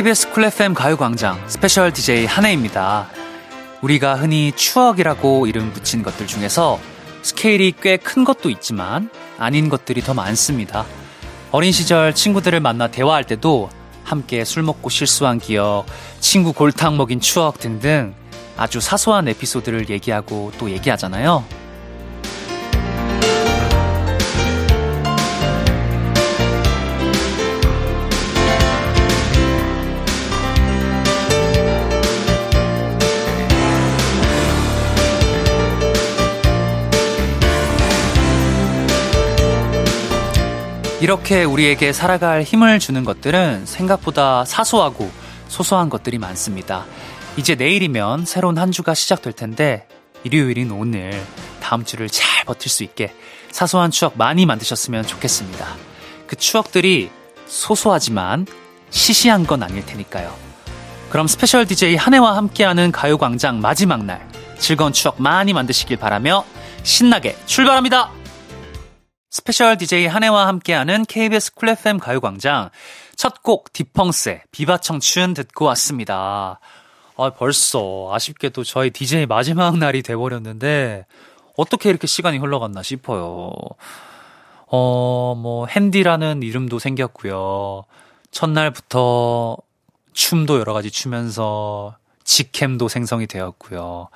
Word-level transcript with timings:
KBS 0.00 0.30
쿨 0.30 0.46
FM 0.46 0.72
가요광장 0.72 1.38
스페셜 1.46 1.92
DJ 1.92 2.24
한해입니다. 2.24 3.10
우리가 3.82 4.14
흔히 4.14 4.50
추억이라고 4.50 5.46
이름 5.46 5.74
붙인 5.74 6.02
것들 6.02 6.26
중에서 6.26 6.80
스케일이 7.20 7.70
꽤 7.78 7.98
큰 7.98 8.24
것도 8.24 8.48
있지만 8.48 9.10
아닌 9.38 9.68
것들이 9.68 10.00
더 10.00 10.14
많습니다. 10.14 10.86
어린 11.50 11.70
시절 11.70 12.14
친구들을 12.14 12.60
만나 12.60 12.88
대화할 12.88 13.24
때도 13.24 13.68
함께 14.02 14.42
술 14.46 14.62
먹고 14.62 14.88
실수한 14.88 15.38
기억, 15.38 15.84
친구 16.18 16.54
골탕 16.54 16.96
먹인 16.96 17.20
추억 17.20 17.58
등등 17.58 18.14
아주 18.56 18.80
사소한 18.80 19.28
에피소드를 19.28 19.90
얘기하고 19.90 20.50
또 20.56 20.70
얘기하잖아요. 20.70 21.44
이렇게 41.00 41.44
우리에게 41.44 41.94
살아갈 41.94 42.42
힘을 42.42 42.78
주는 42.78 43.04
것들은 43.04 43.64
생각보다 43.64 44.44
사소하고 44.44 45.10
소소한 45.48 45.88
것들이 45.88 46.18
많습니다. 46.18 46.84
이제 47.38 47.54
내일이면 47.54 48.26
새로운 48.26 48.58
한 48.58 48.70
주가 48.70 48.92
시작될 48.92 49.32
텐데 49.32 49.88
일요일인 50.24 50.70
오늘 50.70 51.18
다음 51.62 51.86
주를 51.86 52.10
잘 52.10 52.44
버틸 52.44 52.70
수 52.70 52.84
있게 52.84 53.14
사소한 53.50 53.90
추억 53.90 54.18
많이 54.18 54.44
만드셨으면 54.44 55.06
좋겠습니다. 55.06 55.66
그 56.26 56.36
추억들이 56.36 57.10
소소하지만 57.46 58.46
시시한 58.90 59.46
건 59.46 59.62
아닐 59.62 59.84
테니까요. 59.86 60.34
그럼 61.08 61.26
스페셜 61.26 61.66
DJ 61.66 61.96
한해와 61.96 62.36
함께하는 62.36 62.92
가요광장 62.92 63.62
마지막 63.62 64.04
날 64.04 64.28
즐거운 64.58 64.92
추억 64.92 65.20
많이 65.20 65.54
만드시길 65.54 65.96
바라며 65.96 66.44
신나게 66.82 67.36
출발합니다! 67.46 68.19
스페셜 69.30 69.76
DJ 69.78 70.06
한해와 70.06 70.48
함께하는 70.48 71.04
KBS 71.04 71.54
쿨 71.54 71.68
FM 71.68 71.98
가요광장 71.98 72.70
첫 73.16 73.42
곡 73.42 73.72
딕펑스의 73.72 74.42
비바 74.50 74.78
청춘 74.78 75.34
듣고 75.34 75.66
왔습니다. 75.66 76.58
아, 77.16 77.30
벌써 77.30 78.10
아쉽게도 78.12 78.64
저희 78.64 78.90
DJ 78.90 79.26
마지막 79.26 79.78
날이 79.78 80.02
돼버렸는데 80.02 81.06
어떻게 81.56 81.90
이렇게 81.90 82.06
시간이 82.08 82.38
흘러갔나 82.38 82.82
싶어요. 82.82 83.52
어, 84.66 85.34
뭐 85.36 85.66
한디라는 85.66 86.42
이름도 86.42 86.78
생겼고요. 86.78 87.84
첫날부터 88.32 89.58
춤도 90.12 90.58
여러 90.58 90.72
가지 90.72 90.90
추면서 90.90 91.96
직캠도 92.24 92.88
생성이 92.88 93.26
되었고요. 93.26 94.08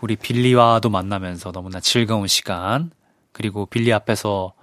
우리 0.00 0.16
빌리와도 0.16 0.90
만나면서 0.90 1.52
너무나 1.52 1.78
즐거운 1.80 2.26
시간 2.26 2.90
그리고 3.36 3.66
빌리 3.66 3.92
앞에서 3.92 4.54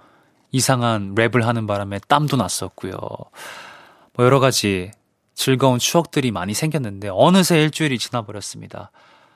이상한 0.50 1.14
랩을 1.14 1.42
하는 1.42 1.68
바람에 1.68 2.00
땀도 2.08 2.36
났었고요. 2.36 2.98
뭐 4.14 4.24
여러 4.24 4.40
가지 4.40 4.90
즐거운 5.32 5.78
추억들이 5.78 6.32
많이 6.32 6.54
생겼는데 6.54 7.08
어느새 7.12 7.62
일주일이 7.62 8.00
지나버렸습니다. 8.00 8.90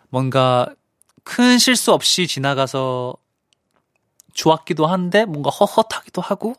뭔가 0.08 0.74
큰 1.22 1.56
실수 1.58 1.92
없이 1.92 2.26
지나가서 2.26 3.14
좋았기도 4.34 4.88
한데 4.88 5.24
뭔가 5.24 5.50
헛헛하기도 5.50 6.20
하고 6.20 6.54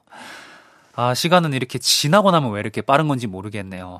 아 0.96 1.14
시간은 1.14 1.52
이렇게 1.52 1.80
지나고 1.80 2.32
나면 2.32 2.52
왜 2.52 2.62
이렇게 2.62 2.82
빠른 2.82 3.10
건지 3.10 3.28
모르겠네요. 3.28 4.00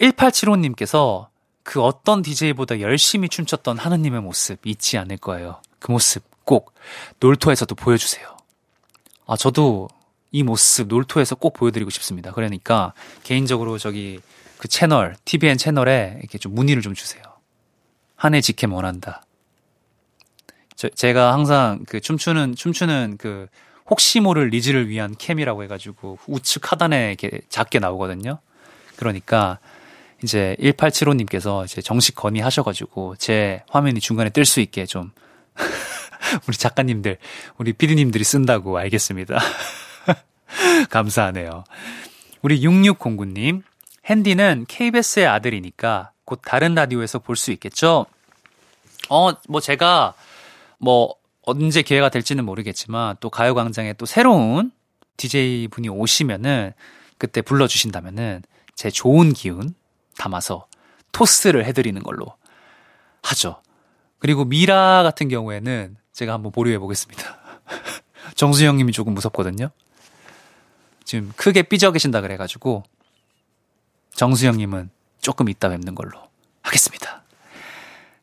1875님께서 0.00 1.26
그 1.62 1.82
어떤 1.82 2.22
DJ보다 2.22 2.80
열심히 2.80 3.28
춤췄던 3.28 3.76
하느님의 3.76 4.22
모습 4.22 4.66
잊지 4.66 4.96
않을 4.96 5.18
거예요. 5.18 5.60
그 5.78 5.92
모습 5.92 6.35
꼭 6.46 6.72
놀토에서도 7.20 7.74
보여주세요. 7.74 8.34
아, 9.26 9.36
저도 9.36 9.88
이 10.32 10.42
모습 10.42 10.88
놀토에서 10.88 11.34
꼭 11.34 11.52
보여드리고 11.52 11.90
싶습니다. 11.90 12.32
그러니까 12.32 12.94
개인적으로 13.24 13.76
저기 13.76 14.20
그 14.56 14.68
채널, 14.68 15.16
TVN 15.26 15.58
채널에 15.58 16.16
이렇게 16.20 16.38
좀 16.38 16.54
문의를 16.54 16.82
좀 16.82 16.94
주세요. 16.94 17.22
한해 18.14 18.40
직캠 18.40 18.72
원한다. 18.72 19.22
저, 20.74 20.88
제가 20.88 21.32
항상 21.32 21.84
그 21.86 22.00
춤추는, 22.00 22.54
춤추는 22.54 23.16
그 23.18 23.48
혹시 23.88 24.20
모를 24.20 24.48
리즈를 24.48 24.88
위한 24.88 25.14
캠이라고 25.16 25.62
해가지고 25.64 26.18
우측 26.26 26.72
하단에 26.72 27.08
이렇게 27.08 27.40
작게 27.48 27.78
나오거든요. 27.78 28.38
그러니까 28.96 29.58
이제 30.22 30.56
1875님께서 30.60 31.64
이제 31.64 31.82
정식 31.82 32.14
건의하셔가지고 32.14 33.16
제 33.16 33.62
화면이 33.68 34.00
중간에 34.00 34.30
뜰 34.30 34.44
수 34.44 34.60
있게 34.60 34.86
좀 34.86 35.12
우리 36.48 36.56
작가님들, 36.56 37.18
우리 37.58 37.72
피디님들이 37.72 38.24
쓴다고 38.24 38.78
알겠습니다. 38.78 39.38
감사하네요. 40.90 41.64
우리 42.42 42.60
6609님, 42.60 43.62
핸디는 44.06 44.66
KBS의 44.68 45.26
아들이니까 45.26 46.12
곧 46.24 46.40
다른 46.44 46.74
라디오에서 46.74 47.18
볼 47.20 47.36
수 47.36 47.52
있겠죠? 47.52 48.06
어, 49.08 49.30
뭐 49.48 49.60
제가 49.60 50.14
뭐 50.78 51.14
언제 51.42 51.82
기회가 51.82 52.08
될지는 52.08 52.44
모르겠지만 52.44 53.16
또 53.20 53.30
가요광장에 53.30 53.92
또 53.94 54.06
새로운 54.06 54.72
DJ 55.16 55.68
분이 55.68 55.88
오시면은 55.88 56.72
그때 57.18 57.40
불러주신다면은 57.40 58.42
제 58.74 58.90
좋은 58.90 59.32
기운 59.32 59.74
담아서 60.18 60.66
토스를 61.12 61.64
해드리는 61.64 62.02
걸로 62.02 62.26
하죠. 63.22 63.62
그리고 64.18 64.44
미라 64.44 65.02
같은 65.02 65.28
경우에는 65.28 65.96
제가 66.16 66.32
한번 66.32 66.50
보류해 66.50 66.78
보겠습니다. 66.78 67.38
정수영 68.34 68.78
님이 68.78 68.92
조금 68.92 69.12
무섭거든요. 69.12 69.68
지금 71.04 71.30
크게 71.36 71.62
삐져 71.62 71.92
계신다 71.92 72.22
그래가지고 72.22 72.84
정수영 74.14 74.56
님은 74.56 74.88
조금 75.20 75.50
이따 75.50 75.68
뵙는 75.68 75.94
걸로 75.94 76.18
하겠습니다. 76.62 77.22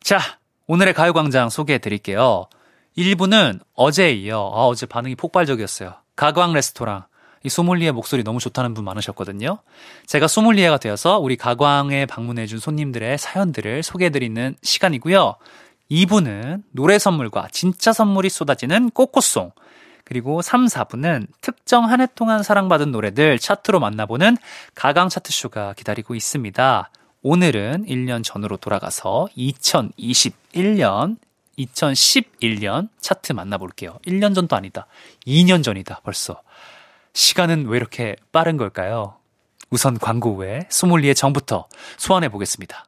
자, 0.02 0.20
오늘의 0.66 0.96
가요광장 0.96 1.50
소개해 1.50 1.78
드릴게요. 1.78 2.48
1부는 2.98 3.59
어제에 3.76 4.12
이어, 4.14 4.40
아, 4.40 4.66
어제 4.66 4.88
반응이 4.88 5.16
폭발적이었어요. 5.16 5.94
가광 6.16 6.53
레스토랑. 6.53 7.06
이 7.44 7.50
소믈리에 7.50 7.92
목소리 7.92 8.24
너무 8.24 8.40
좋다는 8.40 8.74
분 8.74 8.86
많으셨거든요. 8.86 9.59
제가 10.08 10.28
소믈리에가 10.28 10.78
되어서 10.78 11.20
우리 11.20 11.36
가광에 11.36 12.06
방문해준 12.08 12.58
손님들의 12.58 13.18
사연들을 13.18 13.84
소개해드리는 13.84 14.56
시간이고요. 14.64 15.36
2부는 15.92 16.64
노래 16.72 16.98
선물과 16.98 17.50
진짜 17.52 17.94
선물이 17.94 18.30
쏟아지는 18.30 18.90
꼬꼬송. 18.92 19.52
그리고 20.06 20.42
3, 20.42 20.66
4부는 20.66 21.28
특정 21.40 21.90
한 21.90 22.02
해 22.02 22.08
동안 22.14 22.44
사랑받은 22.44 22.92
노래들 22.92 23.40
차트로 23.40 23.80
만나보는 23.80 24.36
가강 24.76 25.08
차트쇼가 25.10 25.74
기다리고 25.74 26.14
있습니다. 26.16 26.90
오늘은 27.22 27.86
1년 27.86 28.22
전으로 28.24 28.58
돌아가서 28.58 29.28
2021년, 29.38 31.18
2011년 31.58 32.90
차트 33.00 33.32
만나볼게요. 33.32 34.00
1년 34.06 34.36
전도 34.36 34.56
아니다. 34.58 34.88
2년 35.26 35.64
전이다, 35.64 36.02
벌써. 36.04 36.42
시간은 37.14 37.68
왜 37.68 37.78
이렇게 37.78 38.18
빠른 38.34 38.58
걸까요? 38.58 39.16
우선 39.70 39.98
광고 39.98 40.36
후에 40.36 40.68
소몰리의 40.70 41.16
정부터 41.16 41.68
소환해 41.97 42.28
보겠습니다. 42.28 42.86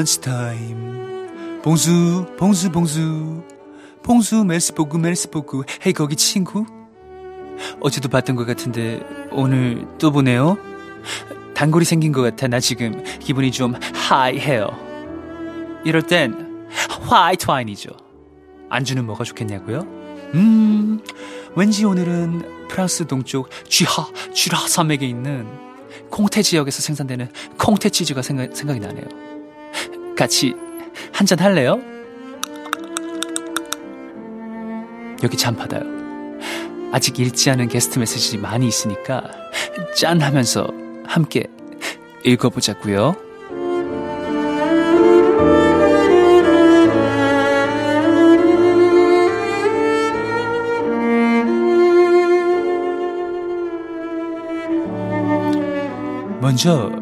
Lunch 0.00 0.22
time 0.22 1.60
bonsoir 1.62 2.24
bonsoir 2.38 2.70
bonsoir. 2.70 3.42
Bonsoir 4.02 4.44
merci 4.44 4.65
beaucoup 4.65 4.98
merci 4.98 5.22
beaucoup. 5.22 5.64
Hey 5.84 5.92
거기 5.92 6.16
친구? 6.16 6.64
어제도 7.80 8.08
봤던 8.08 8.34
것 8.34 8.46
같은데 8.46 9.02
오늘 9.30 9.86
또 9.98 10.10
보네요. 10.10 10.56
단골이 11.54 11.84
생긴 11.84 12.12
것 12.12 12.22
같아. 12.22 12.48
나 12.48 12.60
지금 12.60 13.04
기분이 13.18 13.52
좀 13.52 13.74
high해요 13.92 14.70
이럴 15.84 16.00
땐 16.00 16.66
화이트 17.02 17.50
와인이죠. 17.50 17.90
안주는 18.70 19.04
뭐가 19.04 19.24
좋겠냐고요? 19.24 19.80
음 20.34 21.00
왠지 21.54 21.84
오늘은 21.84 22.68
프랑스 22.68 23.06
동쪽 23.06 23.50
쥐하 23.68 24.06
쥐라 24.32 24.60
산맥에 24.60 25.06
있는 25.06 25.46
콩테 26.08 26.40
지역에서 26.40 26.80
생산되는 26.80 27.30
콩테 27.58 27.90
치즈가 27.90 28.22
생각, 28.22 28.56
생각이 28.56 28.80
나네요 28.80 29.29
같이 30.20 30.54
한잔 31.14 31.38
할래요? 31.38 31.80
여기 35.22 35.34
잠 35.38 35.56
받아요. 35.56 35.80
아직 36.92 37.18
읽지 37.18 37.48
않은 37.48 37.68
게스트 37.68 37.98
메시지 37.98 38.36
많이 38.36 38.68
있으니까 38.68 39.22
짠 39.96 40.20
하면서 40.20 40.68
함께 41.06 41.46
읽어보자고요. 42.26 43.16
먼저 56.42 56.92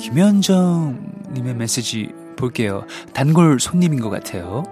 김현정님의 0.00 1.54
메시지 1.54 2.23
볼게요. 2.36 2.86
단골 3.12 3.58
손님인 3.60 4.00
것 4.00 4.10
같아요. 4.10 4.62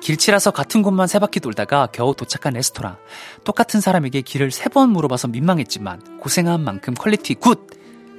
길치라서 0.00 0.50
같은 0.50 0.82
곳만 0.82 1.06
세 1.06 1.18
바퀴 1.20 1.38
돌다가 1.38 1.86
겨우 1.92 2.14
도착한 2.14 2.54
레스토랑. 2.54 2.96
똑같은 3.44 3.80
사람에게 3.80 4.22
길을 4.22 4.50
세 4.50 4.68
번 4.68 4.90
물어봐서 4.90 5.28
민망했지만 5.28 6.18
고생한 6.18 6.62
만큼 6.64 6.94
quality 6.94 7.34
good! 7.34 7.66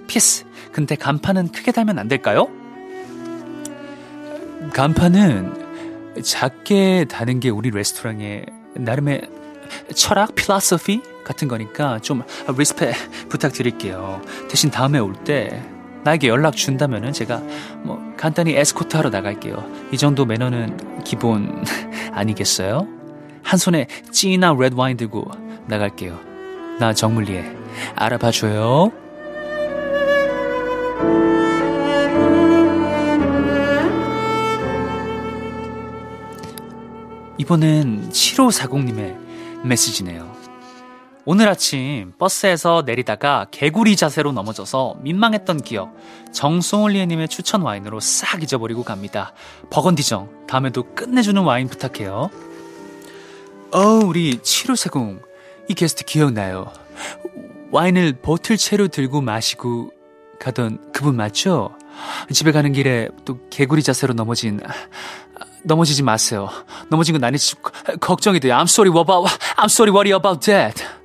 Peace. 0.08 0.46
근데 0.72 0.96
간판은 0.96 1.52
크게 1.52 1.72
달면 1.72 2.00
안 2.00 2.08
될까요? 2.08 2.48
간판은 4.74 6.22
작게 6.24 7.06
다는 7.10 7.40
게 7.40 7.50
우리 7.50 7.70
레스토랑의 7.72 8.46
나름의 8.76 9.30
철학, 9.96 10.36
philosophy 10.36 11.02
같은 11.24 11.48
거니까 11.48 12.00
좀 12.00 12.24
respect 12.58 12.94
부탁드릴게요. 13.30 14.22
대신 14.50 14.70
다음에 14.70 15.00
올때 15.00 15.62
나에게 16.04 16.28
연락 16.28 16.56
준다면은 16.56 17.14
제가 17.14 17.42
뭐 17.84 18.14
간단히 18.18 18.56
에스코트 18.56 18.96
하러 18.98 19.10
나갈게요. 19.10 19.64
이 19.92 19.98
정도 19.98 20.26
매너는 20.26 21.04
기본 21.04 21.64
아니겠어요? 22.12 22.88
한 23.44 23.60
손에 23.60 23.88
찐한 24.12 24.56
레드 24.58 24.76
와인 24.76 24.98
들고 24.98 25.26
나갈게요. 25.68 26.20
나 26.80 26.94
정물리에 26.94 27.56
알아봐 27.96 28.32
줘요. 28.32 28.92
이번엔 37.38 38.10
7540님의 38.10 39.18
메시지네요. 39.66 40.43
오늘 41.26 41.48
아침 41.48 42.12
버스에서 42.20 42.84
내리다가 42.86 43.46
개구리 43.50 43.96
자세로 43.96 44.34
넘어져서 44.34 44.98
민망했던 45.00 45.62
기억 45.62 45.96
정송올리에님의 46.34 47.30
추천 47.30 47.62
와인으로 47.62 48.02
싹 48.02 48.44
잊어버리고 48.44 48.84
갑니다. 48.84 49.32
버건디정 49.70 50.48
다음에도 50.48 50.84
끝내주는 50.94 51.42
와인 51.42 51.70
부탁해요. 51.70 52.30
어 53.72 53.80
우리 54.06 54.38
7540 54.44 55.22
이 55.70 55.74
게스트 55.74 56.04
기억나요. 56.04 56.74
와인을 57.72 58.20
버틀 58.22 58.58
채로 58.58 58.90
들고 58.90 59.22
마시고 59.22 59.92
가던 60.42 60.92
그분 60.92 61.16
맞죠? 61.16 61.78
집에 62.34 62.52
가는 62.52 62.74
길에 62.74 63.08
또 63.24 63.40
개구리 63.50 63.82
자세로 63.82 64.14
넘어진 64.14 64.60
넘어지지 65.64 66.04
마세요. 66.04 66.50
넘어진 66.90 67.14
건 67.14 67.22
아닌지 67.22 67.38
걱정이 68.02 68.42
돼요. 68.42 68.56
I'm 68.56 68.64
sorry 68.64 68.90
about 68.90 69.34
I'm 69.56 69.66
sorry 69.66 69.96
worry 69.96 70.12
about 70.12 70.46
that. 70.46 71.03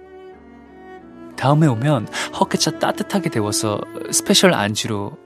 다음에 1.39 1.69
오면 1.69 2.09
헛개차 2.39 2.79
따뜻하게 2.79 3.31
데워서 3.31 3.81
스페셜 4.11 4.53
안주로 4.53 5.17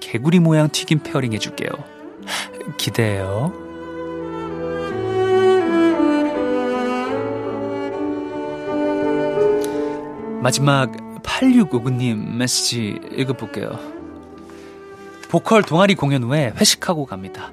개구리 0.00 0.38
모양 0.38 0.68
튀김 0.68 1.00
pairing 1.00 1.32
해줄게요. 1.32 1.70
기대해요. 2.76 3.52
마지막 10.42 10.92
8659님 11.22 12.36
메시지 12.36 13.00
읽어볼게요. 13.12 13.80
보컬 15.28 15.62
동아리 15.62 15.94
공연 15.94 16.22
후에 16.22 16.52
회식하고 16.56 17.06
갑니다. 17.06 17.50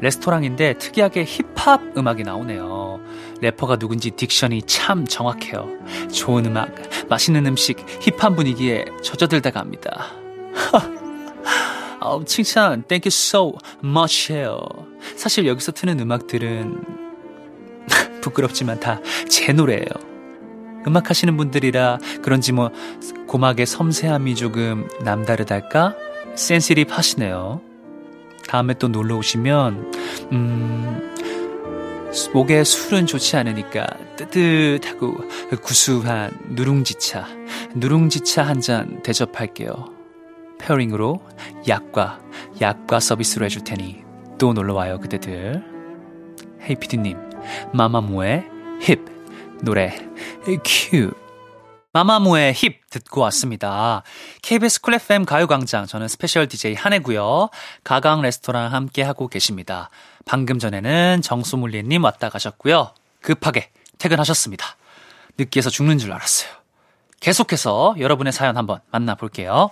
레스토랑인데 0.00 0.74
특이하게 0.74 1.24
힙합 1.24 1.80
음악이 1.96 2.22
나오네요. 2.22 3.00
래퍼가 3.40 3.76
누군지 3.76 4.10
딕션이 4.12 4.62
참 4.66 5.06
정확해요. 5.06 5.68
좋은 6.12 6.46
음악, 6.46 6.74
맛있는 7.08 7.46
음식, 7.46 7.78
힙한 8.00 8.36
분위기에 8.36 8.84
젖어들다 9.02 9.50
갑니다. 9.50 10.12
아우, 12.00 12.24
칭찬, 12.24 12.84
thank 12.84 13.06
you 13.06 13.08
so 13.08 13.52
much 13.84 14.32
해요. 14.32 14.60
사실 15.16 15.46
여기서 15.46 15.72
트는 15.72 15.98
음악들은 16.00 16.82
부끄럽지만 18.22 18.80
다 18.80 19.00
제 19.28 19.52
노래예요. 19.52 19.86
음악 20.86 21.10
하시는 21.10 21.36
분들이라 21.36 21.98
그런지 22.22 22.52
뭐 22.52 22.70
고막의 23.26 23.66
섬세함이 23.66 24.34
조금 24.36 24.88
남다르달까? 25.02 25.94
센시립 26.34 26.96
하시네요. 26.96 27.60
다음에 28.48 28.74
또 28.74 28.88
놀러 28.88 29.16
오시면, 29.16 29.92
음, 30.32 31.14
목에 32.32 32.64
술은 32.64 33.06
좋지 33.06 33.36
않으니까 33.36 33.86
뜨뜻하고 34.16 35.14
구수한 35.62 36.36
누룽지차, 36.48 37.26
누룽지차 37.74 38.42
한 38.42 38.60
잔 38.60 39.02
대접할게요. 39.02 39.92
페어링으로 40.58 41.20
약과, 41.68 42.20
약과 42.60 42.98
서비스로 43.00 43.44
해줄 43.44 43.62
테니 43.62 44.02
또 44.38 44.52
놀러 44.52 44.74
와요, 44.74 44.98
그대들. 45.00 45.62
헤이피디님, 46.68 47.16
마마무의 47.72 48.44
힙, 48.80 49.04
노래, 49.62 49.94
큐. 50.64 51.12
마마무의 51.98 52.54
힙 52.54 52.90
듣고 52.90 53.22
왔습니다. 53.22 54.04
KBS 54.42 54.82
쿨 54.82 54.94
FM 54.94 55.24
가요광장 55.24 55.86
저는 55.86 56.06
스페셜 56.06 56.46
DJ 56.46 56.76
한해고요. 56.76 57.48
가광 57.82 58.22
레스토랑 58.22 58.72
함께 58.72 59.02
하고 59.02 59.26
계십니다. 59.26 59.90
방금 60.24 60.60
전에는 60.60 61.22
정수물리님 61.22 62.04
왔다 62.04 62.28
가셨고요. 62.28 62.92
급하게 63.20 63.70
퇴근하셨습니다. 63.98 64.76
느끼해서 65.38 65.70
죽는 65.70 65.98
줄 65.98 66.12
알았어요. 66.12 66.48
계속해서 67.18 67.96
여러분의 67.98 68.32
사연 68.32 68.56
한번 68.56 68.78
만나볼게요. 68.92 69.70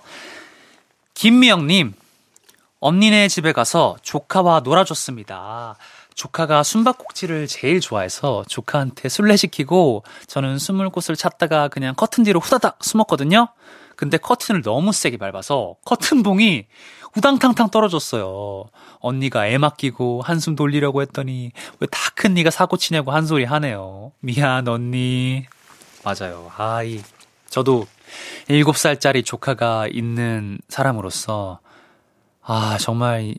김미영님, 1.13 1.93
언니네 2.81 3.29
집에 3.29 3.53
가서 3.53 3.95
조카와 4.01 4.61
놀아줬습니다. 4.65 5.77
조카가 6.17 6.63
숨바꼭질을 6.63 7.45
제일 7.47 7.79
좋아해서 7.79 8.43
조카한테 8.49 9.07
술래 9.07 9.37
시키고 9.37 10.03
저는 10.25 10.57
숨을 10.57 10.89
곳을 10.89 11.15
찾다가 11.15 11.67
그냥 11.67 11.93
커튼 11.95 12.23
뒤로 12.23 12.39
후다닥 12.39 12.79
숨었거든요. 12.83 13.49
근데 13.95 14.17
커튼을 14.17 14.63
너무 14.63 14.91
세게 14.93 15.17
밟아서 15.17 15.75
커튼봉이 15.85 16.65
우당탕탕 17.15 17.69
떨어졌어요. 17.69 18.65
언니가 18.99 19.47
애 19.47 19.57
맡기고 19.59 20.21
한숨 20.23 20.55
돌리려고 20.55 21.01
했더니 21.03 21.51
왜 21.79 21.87
다 21.87 22.07
큰 22.15 22.33
니가 22.33 22.49
사고 22.49 22.77
치냐고 22.77 23.11
한 23.11 23.27
소리 23.27 23.45
하네요. 23.45 24.11
미안 24.19 24.67
언니. 24.67 25.45
맞아요. 26.03 26.51
아이 26.57 26.99
저도 27.49 27.85
7살짜리 28.49 29.23
조카가 29.23 29.87
있는 29.91 30.57
사람으로서 30.67 31.59
아 32.41 32.77
정말 32.79 33.35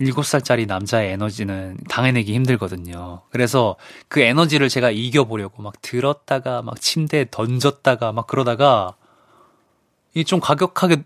7살짜리 0.00 0.66
남자의 0.66 1.12
에너지는 1.12 1.78
당해내기 1.88 2.34
힘들거든요. 2.34 3.22
그래서 3.30 3.76
그 4.08 4.20
에너지를 4.20 4.68
제가 4.68 4.90
이겨보려고 4.90 5.62
막 5.62 5.80
들었다가 5.80 6.62
막 6.62 6.80
침대에 6.80 7.26
던졌다가 7.30 8.12
막 8.12 8.26
그러다가 8.26 8.94
이좀 10.14 10.40
과격하게 10.40 11.02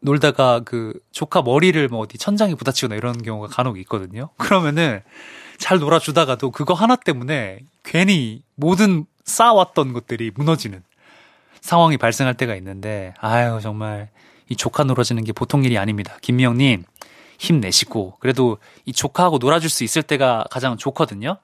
놀다가 0.00 0.60
그 0.64 0.98
조카 1.12 1.42
머리를 1.42 1.88
뭐 1.88 2.00
어디 2.00 2.18
천장에 2.18 2.54
부딪히거나 2.54 2.94
이런 2.94 3.22
경우가 3.22 3.48
간혹 3.48 3.78
있거든요. 3.80 4.30
그러면은 4.36 5.02
잘 5.58 5.78
놀아주다가도 5.78 6.50
그거 6.50 6.74
하나 6.74 6.96
때문에 6.96 7.60
괜히 7.84 8.42
모든 8.54 9.06
쌓아왔던 9.24 9.92
것들이 9.92 10.30
무너지는 10.34 10.82
상황이 11.60 11.96
발생할 11.96 12.34
때가 12.34 12.54
있는데 12.56 13.14
아유 13.18 13.58
정말 13.62 14.10
이 14.50 14.56
조카 14.56 14.84
놀아주는 14.84 15.22
게 15.24 15.32
보통 15.32 15.64
일이 15.64 15.78
아닙니다. 15.78 16.18
김미영님 16.20 16.84
힘내시고 17.38 18.16
그래도 18.20 18.58
이 18.84 18.92
조카하고 18.92 19.38
놀아줄 19.38 19.70
수 19.70 19.84
있을 19.84 20.02
때가 20.02 20.44
가장 20.50 20.76
좋거든요. 20.76 21.38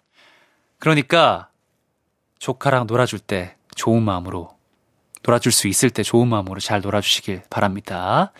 그러니까 0.78 1.48
조카랑 2.38 2.86
놀아줄 2.86 3.18
때 3.18 3.56
좋은 3.74 4.02
마음으로 4.02 4.56
놀아줄 5.22 5.52
수 5.52 5.68
있을 5.68 5.90
때 5.90 6.02
좋은 6.02 6.28
마음으로 6.28 6.60
잘 6.60 6.80
놀아주시길 6.80 7.42
바랍니다. 7.50 8.32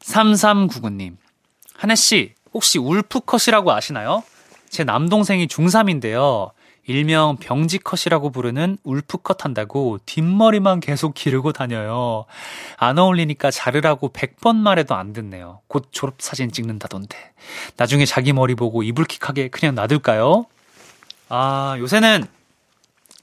3399님 0.00 1.16
한혜씨 1.74 2.34
혹시 2.54 2.78
울프컷이라고 2.78 3.72
아시나요? 3.72 4.22
제 4.68 4.84
남동생이 4.84 5.48
중3인데요. 5.48 6.52
일명 6.86 7.36
병지컷이라고 7.36 8.30
부르는 8.30 8.76
울프컷 8.82 9.44
한다고 9.44 9.98
뒷머리만 10.04 10.80
계속 10.80 11.14
기르고 11.14 11.52
다녀요. 11.52 12.24
안 12.76 12.98
어울리니까 12.98 13.50
자르라고 13.50 14.12
100번 14.12 14.56
말해도 14.56 14.94
안 14.94 15.12
듣네요. 15.12 15.60
곧 15.68 15.88
졸업사진 15.92 16.50
찍는다던데. 16.50 17.16
나중에 17.76 18.04
자기 18.04 18.32
머리 18.32 18.54
보고 18.54 18.82
이불킥하게 18.82 19.48
그냥 19.48 19.76
놔둘까요? 19.76 20.46
아, 21.28 21.76
요새는 21.78 22.24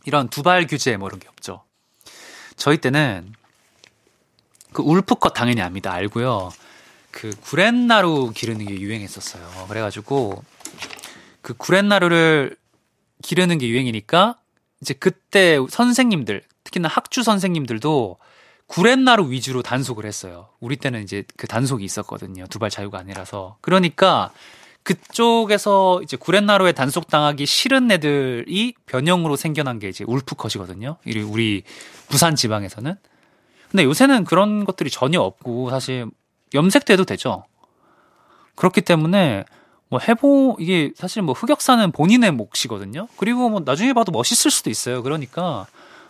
이런 0.05 0.29
두발 0.29 0.65
규제 0.65 0.95
뭐 0.95 1.09
이런 1.09 1.19
게 1.19 1.27
없죠. 1.27 1.63
저희 2.55 2.77
때는 2.77 3.33
그 4.71 4.81
울프컷 4.81 5.33
당연히 5.33 5.61
압니다. 5.61 5.91
알고요. 5.91 6.51
그 7.11 7.31
구렛나루 7.41 8.31
기르는 8.33 8.65
게 8.65 8.79
유행했었어요. 8.79 9.67
그래가지고 9.67 10.43
그 11.41 11.53
구렛나루를 11.55 12.55
기르는 13.23 13.57
게 13.57 13.67
유행이니까 13.67 14.37
이제 14.81 14.93
그때 14.93 15.59
선생님들 15.69 16.41
특히나 16.63 16.87
학주 16.87 17.23
선생님들도 17.23 18.17
구렛나루 18.67 19.31
위주로 19.31 19.63
단속을 19.63 20.05
했어요. 20.05 20.49
우리 20.59 20.75
때는 20.75 21.03
이제 21.03 21.23
그 21.37 21.47
단속이 21.47 21.83
있었거든요. 21.83 22.45
두발 22.47 22.69
자유가 22.69 22.99
아니라서. 22.99 23.57
그러니까 23.61 24.31
그쪽에서 24.83 26.01
이제 26.03 26.17
구렛나루에 26.17 26.71
단속당하기 26.71 27.45
싫은 27.45 27.91
애들이 27.91 28.73
변형으로 28.85 29.35
생겨난 29.35 29.79
게 29.79 29.89
이제 29.89 30.03
울프컷이거든요. 30.07 30.97
우리 31.05 31.63
부산 32.09 32.35
지방에서는. 32.35 32.95
근데 33.71 33.83
요새는 33.83 34.23
그런 34.23 34.65
것들이 34.65 34.89
전혀 34.89 35.19
없고 35.19 35.69
사실 35.71 36.07
염색도 36.53 36.93
해도 36.93 37.05
되죠. 37.05 37.45
그렇기 38.55 38.81
때문에 38.81 39.45
뭐 39.89 39.99
해보 39.99 40.57
이게 40.59 40.91
사실 40.95 41.21
뭐 41.21 41.33
흑역사는 41.33 41.91
본인의 41.91 42.31
몫이거든요. 42.31 43.07
그리고 43.17 43.49
뭐 43.49 43.61
나중에 43.65 43.93
봐도 43.93 44.11
멋있을 44.11 44.51
수도 44.51 44.69
있어요. 44.69 45.01
그러니까 45.03 45.65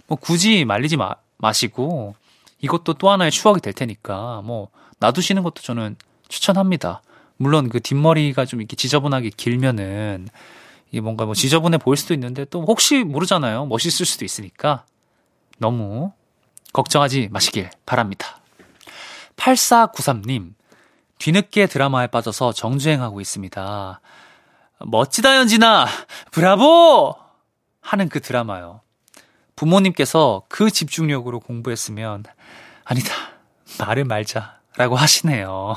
뭐 0.08 0.18
굳이 0.18 0.66
말리지 0.66 0.98
마, 0.98 1.16
마시고 1.38 2.16
이것도 2.60 2.96
또 2.96 3.10
하나의 3.10 3.32
추억이 3.32 3.62
될 3.62 3.74
테니까 3.74 4.42
뭐 4.44 4.70
놔두시는 5.00 5.44
것도 5.44 5.62
저는 5.62 5.96
추천합니다. 6.28 7.02
물론 7.38 7.70
그 7.70 7.80
뒷머리가 7.80 8.46
좀 8.46 8.60
이렇게 8.60 8.76
지저분하게 8.76 9.32
길면은 9.36 10.28
이게 10.92 11.00
뭔가 11.00 11.26
뭐 11.26 11.34
지저분해 11.34 11.78
보일 11.78 11.96
수도 11.96 12.14
있는데 12.14 12.44
또 12.46 12.64
혹시 12.66 13.04
모르잖아요. 13.04 13.66
멋있을 13.68 14.06
수도 14.06 14.26
있으니까 14.26 14.86
너무 15.58 16.12
걱정하지 16.74 17.30
마시길 17.32 17.70
바랍니다. 17.86 18.42
8493님, 19.38 20.54
뒤늦게 21.20 21.68
드라마에 21.68 22.08
빠져서 22.08 22.54
정주행하고 22.54 23.22
있습니다. 23.22 24.02
멋지다, 24.80 25.36
연진아! 25.36 25.86
브라보! 26.32 27.16
하는 27.82 28.10
그 28.10 28.22
드라마요. 28.22 28.82
부모님께서 29.56 30.44
그 30.48 30.72
집중력으로 30.72 31.42
공부했으면, 31.42 32.24
아니다, 32.86 33.14
말을 33.80 34.06
말자. 34.06 34.58
라고 34.78 34.96
하시네요. 34.96 35.76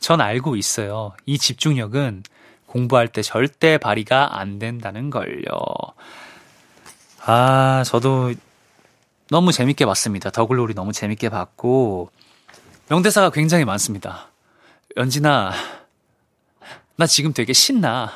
전 0.00 0.20
알고 0.20 0.56
있어요. 0.56 1.14
이 1.26 1.38
집중력은 1.38 2.24
공부할 2.66 3.06
때 3.06 3.22
절대 3.22 3.78
발휘가 3.78 4.40
안 4.40 4.58
된다는 4.58 5.10
걸요. 5.10 5.44
아, 7.24 7.84
저도 7.86 8.34
너무 9.28 9.52
재밌게 9.52 9.86
봤습니다. 9.86 10.30
더글로리 10.30 10.74
너무 10.74 10.90
재밌게 10.90 11.28
봤고, 11.28 12.10
명대사가 12.88 13.30
굉장히 13.30 13.64
많습니다. 13.64 14.31
연진아, 14.96 15.52
나 16.96 17.06
지금 17.06 17.32
되게 17.32 17.52
신나. 17.52 18.10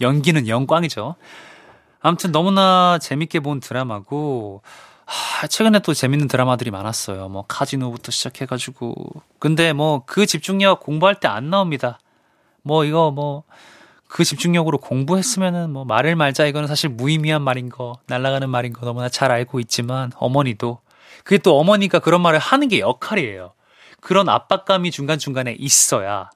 연기는 0.00 0.48
영광이죠. 0.48 1.16
아무튼 2.00 2.32
너무나 2.32 2.98
재밌게 3.00 3.40
본 3.40 3.60
드라마고, 3.60 4.62
하, 5.04 5.46
최근에 5.46 5.80
또 5.80 5.94
재밌는 5.94 6.28
드라마들이 6.28 6.70
많았어요. 6.70 7.28
뭐, 7.28 7.44
카지노부터 7.46 8.10
시작해가지고. 8.10 8.94
근데 9.38 9.72
뭐, 9.72 10.02
그 10.06 10.26
집중력 10.26 10.80
공부할 10.80 11.20
때 11.20 11.28
안 11.28 11.50
나옵니다. 11.50 11.98
뭐, 12.62 12.84
이거 12.84 13.10
뭐, 13.10 13.44
그 14.08 14.24
집중력으로 14.24 14.78
공부했으면은 14.78 15.70
뭐, 15.70 15.84
말을 15.84 16.16
말자 16.16 16.46
이거는 16.46 16.66
사실 16.68 16.88
무의미한 16.90 17.42
말인 17.42 17.68
거, 17.68 17.98
날아가는 18.06 18.48
말인 18.48 18.72
거 18.72 18.84
너무나 18.86 19.08
잘 19.08 19.30
알고 19.30 19.60
있지만, 19.60 20.10
어머니도 20.16 20.80
그게 21.24 21.38
또 21.38 21.58
어머니가 21.60 22.00
그런 22.00 22.20
말을 22.22 22.38
하는 22.40 22.68
게 22.68 22.80
역할이에요. 22.80 23.52
그런 24.02 24.28
압박감이 24.28 24.90
중간중간에 24.90 25.56
있어야, 25.58 26.28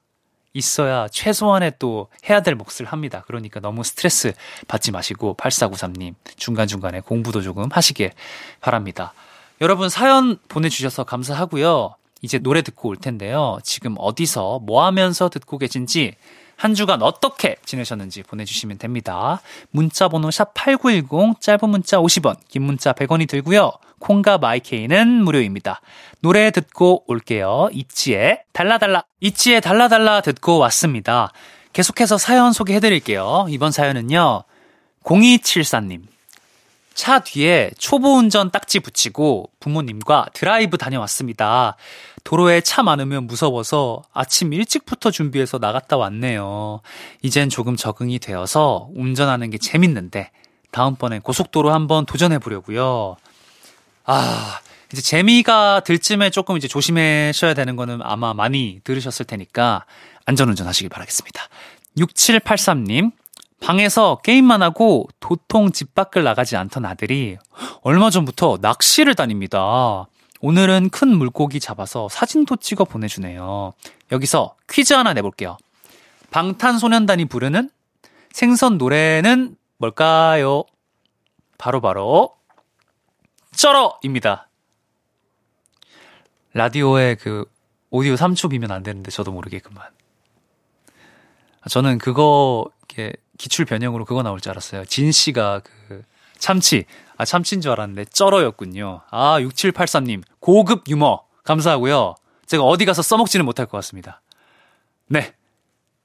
있어야 0.53 1.07
최소한의 1.09 1.73
또 1.77 2.07
해야 2.29 2.41
될 2.41 2.55
몫을 2.55 2.85
합니다. 2.87 3.23
그러니까 3.27 3.59
너무 3.59 3.83
스트레스 3.83 4.33
받지 4.67 4.91
마시고 4.91 5.35
8493님 5.37 6.15
중간중간에 6.37 7.01
공부도 7.01 7.41
조금 7.41 7.67
하시길 7.69 8.13
바랍니다. 8.61 9.13
여러분 9.59 9.89
사연 9.89 10.37
보내주셔서 10.47 11.03
감사하고요. 11.03 11.95
이제 12.21 12.39
노래 12.39 12.61
듣고 12.61 12.89
올 12.89 12.95
텐데요. 12.95 13.59
지금 13.63 13.95
어디서 13.97 14.59
뭐 14.59 14.85
하면서 14.85 15.27
듣고 15.27 15.57
계신지 15.57 16.15
한 16.57 16.73
주간 16.73 17.03
어떻게 17.03 17.55
지내셨는지 17.63 18.23
보내주시면 18.23 18.79
됩니다. 18.79 19.41
문자 19.69 20.09
번호 20.09 20.31
샵 20.31 20.53
8910, 20.55 21.39
짧은 21.39 21.69
문자 21.69 21.97
50원, 21.99 22.37
긴 22.49 22.63
문자 22.63 22.93
100원이 22.93 23.29
들고요. 23.29 23.71
콩과 23.99 24.39
마이케이는 24.39 25.23
무료입니다. 25.23 25.81
노래 26.19 26.51
듣고 26.51 27.03
올게요. 27.07 27.69
이치의 27.71 28.43
달라달라. 28.53 29.05
이치의 29.21 29.61
달라달라 29.61 30.21
듣고 30.21 30.57
왔습니다. 30.57 31.31
계속해서 31.73 32.17
사연 32.17 32.53
소개해 32.53 32.79
드릴게요. 32.79 33.45
이번 33.49 33.71
사연은요. 33.71 34.43
0274님. 35.03 36.01
차 36.97 37.19
뒤에 37.19 37.69
초보 37.77 38.15
운전 38.17 38.49
딱지 38.49 38.79
붙이고 38.79 39.51
부모님과 39.59 40.29
드라이브 40.33 40.79
다녀왔습니다. 40.79 41.75
도로에 42.23 42.61
차 42.61 42.81
많으면 42.81 43.27
무서워서 43.27 44.01
아침 44.13 44.51
일찍부터 44.51 45.11
준비해서 45.11 45.59
나갔다 45.59 45.95
왔네요. 45.95 46.81
이젠 47.21 47.49
조금 47.49 47.75
적응이 47.75 48.17
되어서 48.17 48.89
운전하는 48.95 49.51
게 49.51 49.59
재밌는데 49.59 50.31
다음번엔 50.71 51.21
고속도로 51.21 51.71
한번 51.71 52.07
도전해 52.07 52.39
보려고요. 52.39 53.15
아, 54.05 54.59
이제 54.91 55.03
재미가 55.03 55.81
들 55.81 55.99
쯤에 55.99 56.31
조금 56.31 56.57
이제 56.57 56.67
조심하셔야 56.67 57.53
되는 57.53 57.75
거는 57.75 57.99
아마 58.01 58.33
많이 58.33 58.79
들으셨을 58.83 59.27
테니까 59.27 59.85
안전운전 60.25 60.65
하시길 60.65 60.89
바라겠습니다. 60.89 61.43
6783님, 61.99 63.11
방에서 63.61 64.19
게임만 64.23 64.61
하고 64.61 65.07
도통 65.19 65.71
집 65.71 65.95
밖을 65.95 66.23
나가지 66.23 66.55
않던 66.55 66.85
아들이 66.85 67.37
얼마 67.81 68.09
전부터 68.09 68.59
낚시를 68.61 69.15
다닙니다. 69.15 70.07
오늘은 70.39 70.89
큰 70.89 71.09
물고기 71.09 71.59
잡아서 71.59 72.07
사진도 72.09 72.55
찍어 72.55 72.85
보내주네요. 72.85 73.73
여기서 74.11 74.55
퀴즈 74.69 74.93
하나 74.93 75.13
내볼게요. 75.13 75.57
방탄소년단이 76.29 77.25
부르는 77.25 77.69
생선 78.31 78.77
노래는 78.77 79.55
뭘까요? 79.77 80.63
바로바로 81.57 81.81
바로 81.81 82.37
쩔어입니다. 83.55 84.49
라디오에 86.53 87.15
그 87.15 87.45
오디오 87.89 88.15
3초 88.15 88.49
비면 88.51 88.71
안 88.71 88.83
되는데 88.83 89.09
저도 89.09 89.31
모르게 89.31 89.59
그만. 89.59 89.83
저는 91.69 91.97
그거 91.97 92.65
이렇게 92.79 93.13
기출 93.37 93.65
변형으로 93.65 94.05
그거 94.05 94.23
나올 94.23 94.41
줄 94.41 94.51
알았어요. 94.51 94.85
진 94.85 95.11
씨가 95.11 95.61
그 95.63 96.03
참치 96.37 96.85
아 97.17 97.25
참치인 97.25 97.61
줄 97.61 97.71
알았는데 97.71 98.05
쩔어였군요. 98.05 99.01
아 99.09 99.39
6783님 99.39 100.23
고급 100.39 100.83
유머 100.87 101.23
감사하고요. 101.43 102.15
제가 102.45 102.63
어디 102.63 102.85
가서 102.85 103.01
써먹지는 103.01 103.45
못할 103.45 103.65
것 103.65 103.77
같습니다. 103.77 104.21
네 105.07 105.33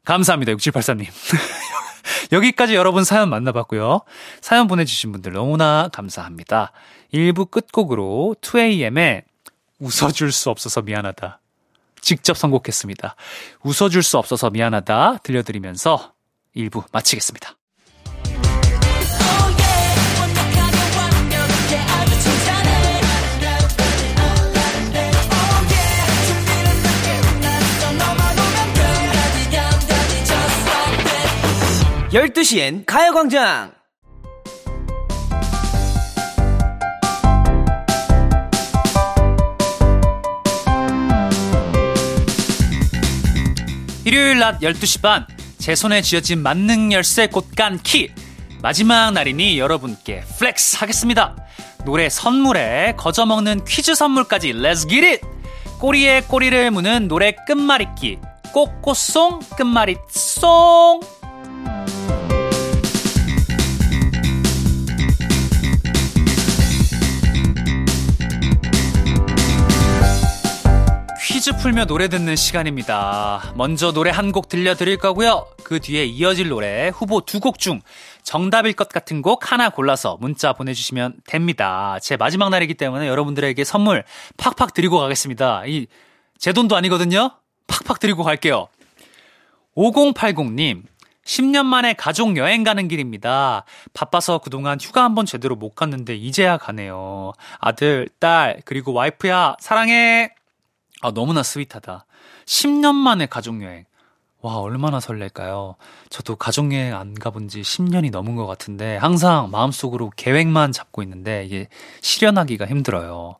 감사합니다 0.04 0.52
6783님. 0.52 1.06
여기까지 2.32 2.74
여러분 2.74 3.04
사연 3.04 3.28
만나봤고요. 3.28 4.00
사연 4.40 4.66
보내주신 4.66 5.12
분들 5.12 5.32
너무나 5.32 5.88
감사합니다. 5.92 6.72
1부 7.12 7.50
끝곡으로 7.50 8.34
2AM의 8.40 9.24
웃어줄 9.78 10.32
수 10.32 10.48
없어서 10.50 10.80
미안하다. 10.80 11.40
직접 12.00 12.36
선곡했습니다. 12.36 13.16
웃어줄 13.62 14.02
수 14.02 14.18
없어서 14.18 14.50
미안하다 14.50 15.18
들려드리면서 15.18 16.11
1부 16.56 16.84
마치겠습니다. 16.92 17.56
열두 32.12 32.42
시엔 32.42 32.84
가요광장! 32.84 33.72
일요일 44.04 44.40
낮 44.40 44.60
12시 44.60 45.00
반, 45.00 45.26
제 45.62 45.76
손에 45.76 46.02
쥐어진 46.02 46.42
만능 46.42 46.92
열쇠 46.92 47.28
곳간 47.28 47.84
키. 47.84 48.10
마지막 48.62 49.12
날이니 49.12 49.60
여러분께 49.60 50.24
flex 50.36 50.78
하겠습니다. 50.80 51.36
노래 51.84 52.08
선물에 52.08 52.94
거저먹는 52.96 53.64
퀴즈 53.64 53.94
선물까지 53.94 54.54
let's 54.54 54.88
get 54.88 55.04
it! 55.04 55.20
꼬리에 55.78 56.22
꼬리를 56.22 56.72
무는 56.72 57.06
노래 57.06 57.30
끝말잇기. 57.46 58.18
꼬꼬송 58.52 59.38
끝말잇송! 59.56 61.00
퀴즈 71.42 71.56
풀며 71.56 71.86
노래 71.86 72.06
듣는 72.06 72.36
시간입니다. 72.36 73.52
먼저 73.56 73.90
노래 73.90 74.12
한 74.12 74.30
곡 74.30 74.48
들려드릴 74.48 74.96
거고요. 74.98 75.48
그 75.64 75.80
뒤에 75.80 76.04
이어질 76.04 76.48
노래 76.50 76.88
후보 76.94 77.20
두 77.20 77.40
곡 77.40 77.58
중 77.58 77.80
정답일 78.22 78.74
것 78.74 78.88
같은 78.88 79.22
곡 79.22 79.50
하나 79.50 79.68
골라서 79.68 80.16
문자 80.20 80.52
보내주시면 80.52 81.14
됩니다. 81.26 81.98
제 82.00 82.16
마지막 82.16 82.50
날이기 82.50 82.74
때문에 82.74 83.08
여러분들에게 83.08 83.64
선물 83.64 84.04
팍팍 84.36 84.72
드리고 84.72 85.00
가겠습니다. 85.00 85.64
이 85.66 85.86
제 86.38 86.52
돈도 86.52 86.76
아니거든요? 86.76 87.32
팍팍 87.66 87.98
드리고 87.98 88.22
갈게요. 88.22 88.68
5080님, 89.76 90.84
10년 91.24 91.64
만에 91.66 91.94
가족 91.94 92.36
여행 92.36 92.62
가는 92.62 92.86
길입니다. 92.86 93.64
바빠서 93.94 94.38
그동안 94.38 94.78
휴가 94.80 95.02
한번 95.02 95.26
제대로 95.26 95.56
못 95.56 95.74
갔는데 95.74 96.14
이제야 96.14 96.56
가네요. 96.56 97.32
아들, 97.58 98.08
딸, 98.20 98.62
그리고 98.64 98.92
와이프야, 98.92 99.56
사랑해! 99.58 100.34
아, 101.02 101.10
너무나 101.10 101.42
스윗하다. 101.42 102.06
10년 102.46 102.94
만에 102.94 103.26
가족여행. 103.26 103.84
와, 104.40 104.56
얼마나 104.56 105.00
설렐까요? 105.00 105.76
저도 106.10 106.36
가족여행 106.36 106.96
안 106.96 107.14
가본 107.14 107.48
지 107.48 107.60
10년이 107.60 108.10
넘은 108.10 108.36
것 108.36 108.46
같은데, 108.46 108.96
항상 108.96 109.50
마음속으로 109.50 110.10
계획만 110.16 110.72
잡고 110.72 111.02
있는데, 111.02 111.44
이게 111.44 111.68
실현하기가 112.00 112.66
힘들어요. 112.66 113.36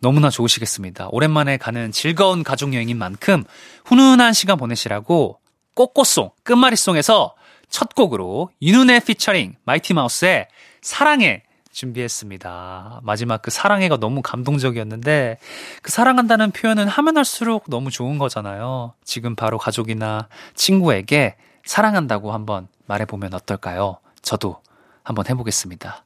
너무나 0.00 0.30
좋으시겠습니다. 0.30 1.08
오랜만에 1.10 1.56
가는 1.56 1.90
즐거운 1.92 2.44
가족여행인 2.44 2.98
만큼, 2.98 3.44
훈훈한 3.86 4.34
시간 4.34 4.58
보내시라고, 4.58 5.40
꼬꼬송, 5.74 6.30
끝말잇송에서 6.44 7.34
첫 7.70 7.94
곡으로, 7.94 8.50
윤은의 8.60 9.00
피처링, 9.00 9.56
마이티 9.64 9.94
마우스의 9.94 10.48
사랑해 10.82 11.42
준비했습니다. 11.78 13.02
마지막 13.04 13.40
그 13.40 13.52
사랑해가 13.52 13.98
너무 13.98 14.20
감동적이었는데 14.20 15.38
그 15.80 15.92
사랑한다는 15.92 16.50
표현은 16.50 16.88
하면 16.88 17.16
할수록 17.16 17.66
너무 17.68 17.92
좋은 17.92 18.18
거잖아요. 18.18 18.94
지금 19.04 19.36
바로 19.36 19.58
가족이나 19.58 20.28
친구에게 20.56 21.36
사랑한다고 21.64 22.32
한번 22.32 22.66
말해보면 22.86 23.32
어떨까요? 23.32 23.98
저도 24.22 24.60
한번 25.04 25.28
해보겠습니다. 25.28 26.02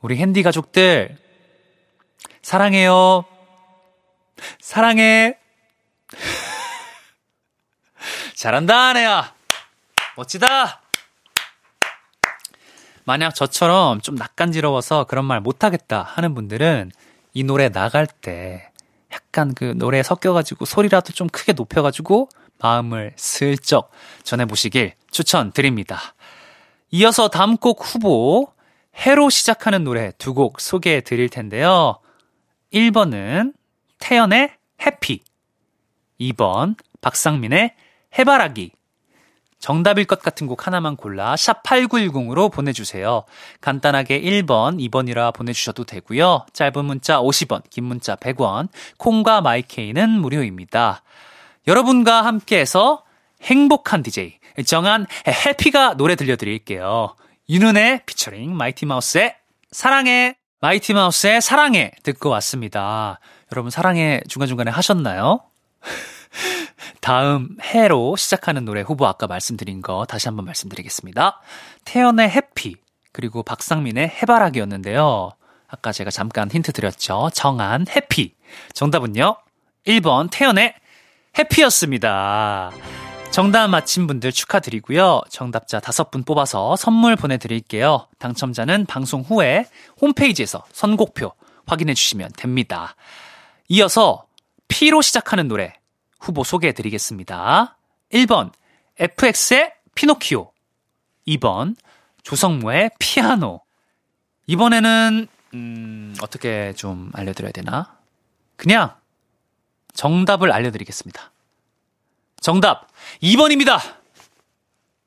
우리 0.00 0.16
핸디 0.16 0.42
가족들, 0.42 1.16
사랑해요. 2.42 3.24
사랑해. 4.58 5.38
잘한다, 8.34 8.88
아내야. 8.88 9.34
멋지다. 10.16 10.80
만약 13.10 13.34
저처럼 13.34 14.00
좀 14.02 14.14
낯간지러워서 14.14 15.02
그런 15.02 15.24
말 15.24 15.40
못하겠다 15.40 16.00
하는 16.00 16.32
분들은 16.32 16.92
이 17.34 17.42
노래 17.42 17.68
나갈 17.68 18.06
때 18.06 18.70
약간 19.12 19.52
그 19.52 19.74
노래에 19.76 20.04
섞여가지고 20.04 20.64
소리라도 20.64 21.12
좀 21.12 21.26
크게 21.26 21.54
높여가지고 21.54 22.28
마음을 22.60 23.12
슬쩍 23.16 23.90
전해보시길 24.22 24.92
추천드립니다. 25.10 26.14
이어서 26.92 27.26
다음 27.26 27.56
곡 27.56 27.80
후보, 27.84 28.52
해로 28.94 29.28
시작하는 29.28 29.82
노래 29.82 30.12
두 30.16 30.32
곡 30.32 30.60
소개해 30.60 31.00
드릴 31.00 31.28
텐데요. 31.28 31.98
1번은 32.72 33.54
태연의 33.98 34.52
해피, 34.86 35.24
2번 36.20 36.76
박상민의 37.00 37.74
해바라기, 38.16 38.70
정답일 39.60 40.06
것 40.06 40.20
같은 40.22 40.46
곡 40.46 40.66
하나만 40.66 40.96
골라 40.96 41.36
샵 41.36 41.62
8910으로 41.62 42.50
보내주세요. 42.50 43.24
간단하게 43.60 44.20
1번, 44.20 44.80
2번이라 44.90 45.34
보내주셔도 45.34 45.84
되고요. 45.84 46.46
짧은 46.52 46.84
문자 46.84 47.20
50원, 47.20 47.62
긴 47.70 47.84
문자 47.84 48.16
100원, 48.16 48.68
콩과 48.96 49.42
마이케이는 49.42 50.10
무료입니다. 50.10 51.02
여러분과 51.68 52.24
함께해서 52.24 53.04
행복한 53.42 54.02
DJ 54.02 54.38
정한 54.66 55.06
해피가 55.26 55.94
노래 55.94 56.16
들려드릴게요. 56.16 57.14
윤은의 57.48 58.02
피처링 58.06 58.56
마이티마우스의 58.56 59.36
사랑해 59.70 60.36
마이티마우스의 60.60 61.40
사랑해 61.40 61.92
듣고 62.02 62.28
왔습니다. 62.30 63.18
여러분 63.52 63.70
사랑해 63.70 64.20
중간중간에 64.28 64.70
하셨나요? 64.70 65.40
다음 67.00 67.56
해로 67.62 68.16
시작하는 68.16 68.64
노래 68.64 68.80
후보 68.80 69.06
아까 69.06 69.26
말씀드린 69.26 69.82
거 69.82 70.04
다시 70.06 70.28
한번 70.28 70.44
말씀드리겠습니다. 70.46 71.40
태연의 71.84 72.30
해피 72.30 72.76
그리고 73.12 73.42
박상민의 73.42 74.08
해바라기였는데요. 74.08 75.30
아까 75.68 75.92
제가 75.92 76.10
잠깐 76.10 76.50
힌트 76.50 76.72
드렸죠. 76.72 77.30
정한 77.32 77.86
해피. 77.88 78.34
정답은요. 78.74 79.36
1번 79.86 80.28
태연의 80.30 80.74
해피였습니다. 81.38 82.72
정답 83.30 83.68
맞힌 83.68 84.08
분들 84.08 84.32
축하드리고요. 84.32 85.22
정답자 85.28 85.78
5분 85.78 86.26
뽑아서 86.26 86.74
선물 86.74 87.14
보내드릴게요. 87.14 88.08
당첨자는 88.18 88.86
방송 88.86 89.20
후에 89.20 89.66
홈페이지에서 90.00 90.64
선곡표 90.72 91.32
확인해 91.66 91.94
주시면 91.94 92.32
됩니다. 92.36 92.96
이어서 93.68 94.24
P로 94.66 95.00
시작하는 95.00 95.46
노래 95.46 95.74
후보 96.20 96.44
소개해 96.44 96.72
드리겠습니다. 96.72 97.76
1번, 98.12 98.52
FX의 98.98 99.72
피노키오. 99.94 100.52
2번, 101.26 101.76
조성모의 102.22 102.90
피아노. 102.98 103.62
이번에는, 104.46 105.26
음, 105.54 106.14
어떻게 106.22 106.74
좀 106.76 107.10
알려드려야 107.14 107.52
되나? 107.52 107.96
그냥, 108.56 108.94
정답을 109.94 110.52
알려드리겠습니다. 110.52 111.32
정답, 112.40 112.88
2번입니다! 113.22 113.80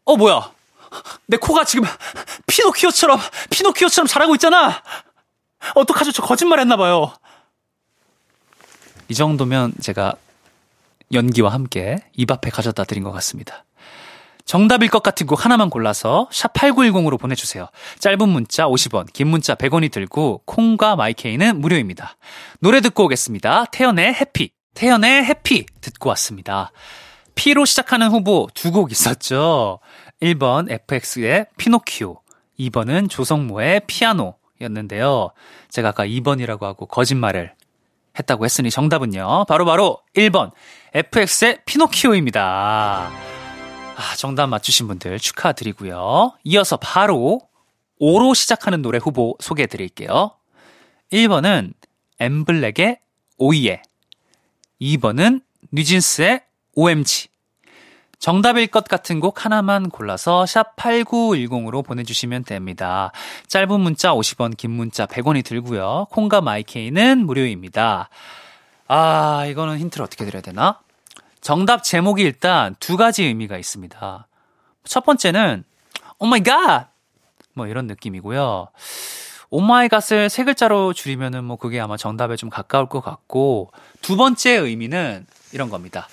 어, 0.06 0.17
뭐야? 0.17 0.52
내 1.28 1.38
코가 1.38 1.65
지금 1.65 1.88
피노키오처럼, 2.47 3.19
피노키오처럼 3.49 4.08
자라고 4.08 4.36
있잖아! 4.36 4.84
어떡하죠? 5.76 6.12
저 6.12 6.21
거짓말 6.23 6.60
했나봐요. 6.60 7.13
이 9.10 9.13
정도면 9.13 9.73
제가 9.82 10.15
연기와 11.13 11.52
함께 11.52 11.97
입 12.15 12.32
앞에 12.32 12.49
가져다 12.49 12.84
드린 12.84 13.04
것 13.04 13.12
같습니다. 13.12 13.65
정답일 14.45 14.89
것 14.89 15.02
같은 15.02 15.26
곡 15.26 15.45
하나만 15.45 15.69
골라서 15.69 16.28
샵 16.32 16.54
8910으로 16.54 17.17
보내주세요. 17.19 17.67
짧은 17.99 18.28
문자 18.28 18.65
50원, 18.67 19.12
긴 19.13 19.28
문자 19.28 19.56
100원이 19.56 19.89
들고 19.91 20.41
콩과 20.45 20.97
마이케이는 20.97 21.62
무료입니다. 21.62 22.17
노래 22.60 22.82
듣고 22.82 23.06
오겠습니다. 23.06 23.65
태연의 23.71 24.13
해피. 24.13 24.52
태연의 24.73 25.23
해피 25.23 25.65
듣고 25.82 26.10
왔습니다. 26.10 26.71
P로 27.36 27.63
시작하는 27.65 28.10
후보 28.10 28.47
두 28.54 28.71
곡 28.71 28.91
있었죠. 28.91 29.80
1번 30.21 30.69
FX의 30.71 31.47
피노키오, 31.58 32.21
2번은 32.60 33.10
조성모의 33.10 33.82
피아노 33.88 34.36
였는데요. 34.62 35.32
제가 35.69 35.89
아까 35.89 36.06
2번이라고 36.06 36.62
하고 36.62 36.86
거짓말을 36.86 37.54
했다고 38.19 38.45
했으니 38.45 38.69
정답은요. 38.69 39.45
바로바로 39.47 39.65
바로 39.65 39.99
1번 40.15 40.52
FX의 40.93 41.62
피노키오입니다. 41.65 43.10
아, 43.95 44.15
정답 44.17 44.47
맞추신 44.47 44.88
분들 44.88 45.19
축하드리고요. 45.19 46.34
이어서 46.43 46.78
바로 46.78 47.41
5로 48.02 48.36
시작하는 48.36 48.82
노래 48.82 48.97
후보 48.97 49.36
소개해 49.39 49.67
드릴게요. 49.67 50.32
1번은 51.12 51.73
엠블랙의 52.19 52.99
오이에 53.38 53.82
2번은 54.82 55.41
뉴진스의 55.71 56.41
OMG 56.76 57.28
정답일 58.24 58.68
것 58.68 58.86
같은 58.86 59.20
곡 59.20 59.44
하나만 59.44 59.90
골라서 59.90 60.46
샵 60.46 60.78
8910으로 60.78 61.84
보내주시면 61.84 62.46
됩니다. 62.46 63.12
짧은 63.48 63.82
문자 63.82 64.14
50원, 64.14 64.56
긴 64.56 64.72
문자 64.72 65.06
100원이 65.06 65.44
들고요. 65.44 66.08
콩과 66.10 66.40
마이케이는 66.40 67.26
무료입니다. 67.26 68.08
아, 68.88 69.46
이거는 69.48 69.78
힌트를 69.78 70.06
어떻게 70.06 70.24
드려야 70.24 70.42
되나? 70.42 70.80
정답 71.42 71.84
제목이 71.84 72.24
일단 72.24 72.78
두 72.80 72.96
가지 72.96 73.26
의미가 73.26 73.58
있습니다. 73.58 74.28
첫 74.86 75.04
번째는, 75.04 75.66
oh 76.17 76.26
my 76.26 76.43
god! 76.43 76.91
뭐 77.54 77.68
이런 77.68 77.88
느낌이고요. 77.88 78.70
Oh 79.50 79.60
my 79.60 79.89
god을 79.89 80.30
세 80.30 80.46
글자로 80.46 80.94
줄이면은 80.94 81.44
뭐 81.44 81.58
그게 81.58 81.82
아마 81.82 81.98
정답에 81.98 82.38
좀 82.38 82.50
가까울 82.50 82.88
것 82.88 83.02
같고, 83.02 83.74
두 84.02 84.16
번째 84.16 84.52
의미는 84.52 85.28
이런 85.52 85.70
겁니다. 85.70 86.08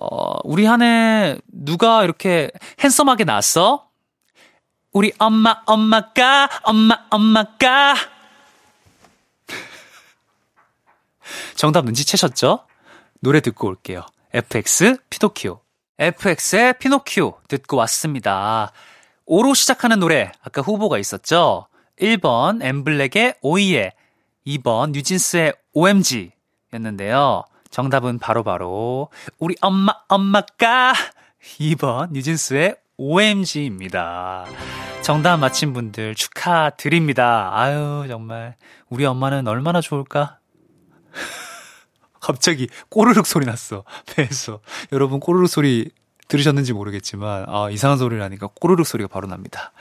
어, 0.00 0.36
우리 0.44 0.64
한해 0.66 1.36
누가 1.46 2.04
이렇게 2.04 2.50
핸섬하게 2.80 3.24
나왔어? 3.24 3.88
우리 4.92 5.12
엄마, 5.18 5.62
엄마가, 5.66 6.48
엄마, 6.62 7.06
엄마가. 7.10 7.94
정답 11.56 11.84
눈치채셨죠? 11.84 12.66
노래 13.20 13.40
듣고 13.40 13.68
올게요. 13.68 14.06
FX 14.32 14.98
피노키오. 15.10 15.60
FX의 15.98 16.78
피노키오 16.78 17.38
듣고 17.48 17.76
왔습니다. 17.78 18.72
5로 19.26 19.54
시작하는 19.54 20.00
노래, 20.00 20.30
아까 20.42 20.60
후보가 20.60 20.98
있었죠? 20.98 21.66
1번 22.00 22.62
엠블랙의 22.62 23.36
오이에, 23.40 23.92
2번 24.46 24.90
뉴진스의 24.90 25.54
OMG 25.72 26.32
였는데요. 26.74 27.44
정답은 27.74 28.20
바로바로 28.20 28.44
바로 28.44 29.08
우리 29.40 29.56
엄마 29.60 29.92
엄마가 30.06 30.94
2번 31.58 32.12
뉴진스의 32.12 32.76
OMG입니다. 32.98 34.44
정답 35.02 35.38
맞힌 35.38 35.72
분들 35.72 36.14
축하드립니다. 36.14 37.50
아유 37.52 38.04
정말 38.06 38.54
우리 38.88 39.04
엄마는 39.04 39.48
얼마나 39.48 39.80
좋을까? 39.80 40.38
갑자기 42.20 42.68
꼬르륵 42.90 43.26
소리 43.26 43.44
났어. 43.44 43.82
배에서. 44.14 44.60
여러분 44.92 45.18
꼬르륵 45.18 45.48
소리 45.48 45.90
들으셨는지 46.28 46.74
모르겠지만 46.74 47.46
아, 47.48 47.70
이상한 47.70 47.98
소리를 47.98 48.22
하니까 48.22 48.50
꼬르륵 48.54 48.86
소리가 48.86 49.08
바로 49.08 49.26
납니다. 49.26 49.72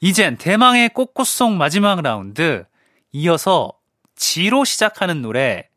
이젠 0.00 0.38
대망의 0.38 0.94
꽃꽃송 0.94 1.58
마지막 1.58 2.00
라운드 2.00 2.64
이어서 3.12 3.74
지로 4.16 4.64
시작하는 4.64 5.20
노래 5.20 5.68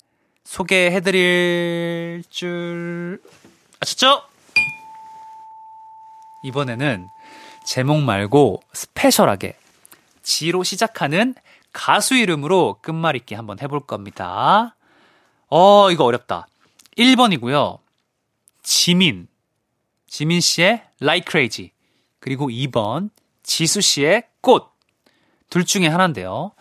소개해드릴 0.51 2.23
줄 2.29 3.21
아셨죠? 3.79 4.23
이번에는 6.43 7.07
제목 7.65 8.01
말고 8.01 8.61
스페셜하게 8.73 9.55
지로 10.23 10.63
시작하는 10.63 11.35
가수 11.71 12.15
이름으로 12.15 12.79
끝말잇기 12.81 13.33
한번 13.33 13.61
해볼 13.61 13.85
겁니다. 13.87 14.75
어, 15.47 15.89
이거 15.89 16.03
어렵다. 16.03 16.47
1번이고요. 16.97 17.79
지민. 18.61 19.29
지민 20.05 20.41
씨의 20.41 20.83
Like 21.01 21.31
Crazy. 21.31 21.71
그리고 22.19 22.49
2번 22.49 23.09
지수 23.41 23.79
씨의 23.79 24.23
꽃. 24.41 24.69
둘 25.49 25.63
중에 25.63 25.87
하나인데요. 25.87 26.51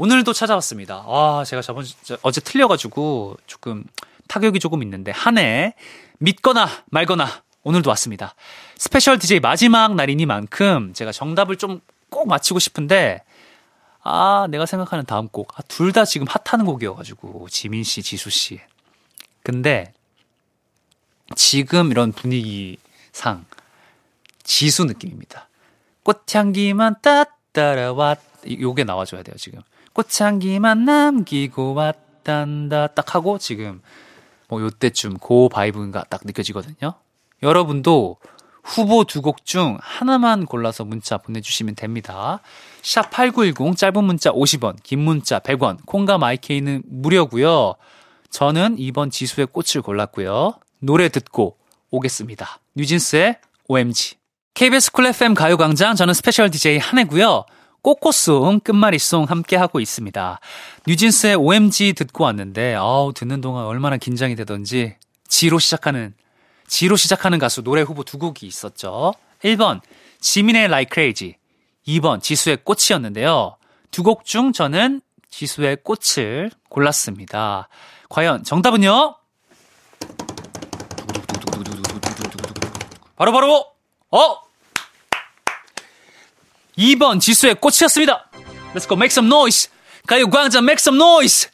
오늘도 0.00 0.32
찾아왔습니다. 0.32 1.04
아, 1.06 1.44
제가 1.46 1.60
저번 1.60 1.84
어제 2.22 2.40
틀려가지고 2.40 3.36
조금 3.46 3.84
타격이 4.28 4.58
조금 4.58 4.82
있는데 4.82 5.10
한해 5.10 5.74
믿거나 6.18 6.66
말거나 6.86 7.28
오늘도 7.64 7.90
왔습니다. 7.90 8.34
스페셜 8.78 9.18
DJ 9.18 9.40
마지막 9.40 9.94
날이니만큼 9.94 10.94
제가 10.94 11.12
정답을 11.12 11.56
좀 11.56 11.80
꼭 12.10 12.26
맞히고 12.26 12.58
싶은데 12.58 13.22
아, 14.02 14.48
내가 14.50 14.66
생각하는 14.66 15.04
다음 15.04 15.28
곡. 15.28 15.52
아, 15.56 15.62
둘 15.68 15.92
다 15.92 16.04
지금 16.04 16.26
핫한 16.26 16.64
곡이어가지고. 16.64 17.46
지민 17.50 17.84
씨, 17.84 18.02
지수 18.02 18.30
씨. 18.30 18.58
근데, 19.44 19.92
지금 21.36 21.92
이런 21.92 22.10
분위기상, 22.10 23.44
지수 24.42 24.86
느낌입니다. 24.86 25.48
꽃향기만 26.02 26.96
따따라왔, 27.00 28.18
요게 28.60 28.82
나와줘야 28.84 29.22
돼요, 29.22 29.36
지금. 29.38 29.60
꽃향기만 30.04 30.84
남기고 30.84 31.74
왔단다. 31.74 32.88
딱 32.88 33.14
하고, 33.14 33.38
지금, 33.38 33.82
뭐, 34.48 34.60
요때쯤 34.62 35.18
고 35.18 35.48
바이브가 35.48 36.04
딱 36.08 36.22
느껴지거든요. 36.24 36.94
여러분도 37.42 38.16
후보 38.62 39.04
두 39.04 39.20
곡 39.22 39.44
중 39.44 39.78
하나만 39.80 40.46
골라서 40.46 40.84
문자 40.84 41.18
보내주시면 41.18 41.74
됩니다. 41.74 42.40
샵 42.82 43.10
8910 43.10 43.76
짧은 43.76 44.04
문자 44.04 44.30
50원, 44.30 44.76
긴 44.82 45.00
문자 45.00 45.38
100원, 45.38 45.78
콩과 45.86 46.18
마이케이는 46.18 46.82
무료고요. 46.86 47.74
저는 48.30 48.76
이번 48.78 49.10
지수의 49.10 49.48
꽃을 49.48 49.82
골랐고요. 49.82 50.54
노래 50.78 51.08
듣고 51.08 51.56
오겠습니다. 51.90 52.60
뉴진스의 52.76 53.38
OMG. 53.68 54.14
KBS 54.54 54.92
쿨 54.92 55.06
FM 55.06 55.34
가요광장 55.34 55.94
저는 55.96 56.14
스페셜 56.14 56.50
DJ 56.50 56.78
한해고요. 56.78 57.44
꼬꼬송, 57.82 58.60
끝말잇송 58.60 59.24
함께 59.24 59.56
하고 59.56 59.80
있습니다. 59.80 60.40
뉴진스의 60.86 61.34
OMG 61.36 61.94
듣고 61.94 62.24
왔는데, 62.24 62.74
아우, 62.74 63.12
듣는 63.14 63.40
동안 63.40 63.64
얼마나 63.64 63.96
긴장이 63.96 64.36
되던지, 64.36 64.96
지로 65.28 65.58
시작하는 65.58 66.14
지로 66.66 66.96
시작하는 66.96 67.38
가수 67.38 67.62
노래 67.62 67.82
후보 67.82 68.04
두 68.04 68.18
곡이 68.18 68.46
있었죠. 68.46 69.12
1번 69.42 69.80
지민의 70.20 70.64
Like 70.66 70.90
Crazy, 70.94 71.36
2번 71.86 72.22
지수의 72.22 72.58
꽃이었는데요. 72.64 73.56
두 73.90 74.02
곡 74.04 74.24
중 74.24 74.52
저는 74.52 75.00
지수의 75.30 75.78
꽃을 75.82 76.50
골랐습니다. 76.68 77.68
과연 78.08 78.44
정답은요? 78.44 79.16
바로바로 83.16 83.46
바로, 84.10 84.22
어? 84.22 84.49
2번 86.80 87.20
지수의 87.20 87.56
꽃이었습니다. 87.56 88.30
Let's 88.74 88.88
go 88.88 88.96
make 88.96 89.10
some 89.10 89.28
noise. 89.28 89.70
가요광장 90.06 90.64
make 90.64 90.78
some 90.80 90.98
noise. 90.98 91.50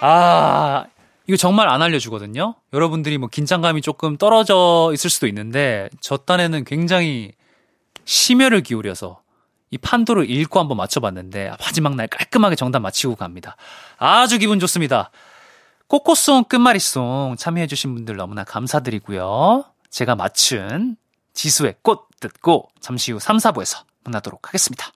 아, 0.00 0.84
이거 1.26 1.36
정말 1.36 1.68
안 1.68 1.82
알려주거든요. 1.82 2.54
여러분들이 2.72 3.18
뭐 3.18 3.28
긴장감이 3.28 3.82
조금 3.82 4.16
떨어져 4.16 4.92
있을 4.94 5.10
수도 5.10 5.26
있는데 5.26 5.90
저 6.00 6.16
딴에는 6.16 6.64
굉장히 6.64 7.32
심혈을 8.04 8.62
기울여서 8.62 9.20
이 9.72 9.78
판도를 9.78 10.30
읽고 10.30 10.60
한번 10.60 10.76
맞춰봤는데 10.76 11.54
마지막 11.58 11.96
날 11.96 12.06
깔끔하게 12.06 12.54
정답 12.54 12.80
맞히고 12.80 13.16
갑니다. 13.16 13.56
아주 13.98 14.38
기분 14.38 14.60
좋습니다. 14.60 15.10
꼬꼬송 15.88 16.44
끝말잇송 16.44 17.34
참여해주신 17.36 17.94
분들 17.94 18.14
너무나 18.16 18.44
감사드리고요. 18.44 19.64
제가 19.90 20.14
맞춘 20.14 20.96
지수의 21.32 21.76
꽃 21.82 22.05
듣고 22.20 22.70
잠시 22.80 23.12
후 23.12 23.20
3, 23.20 23.36
4부에서 23.38 23.84
만나도록 24.04 24.48
하겠습니다. 24.48 24.92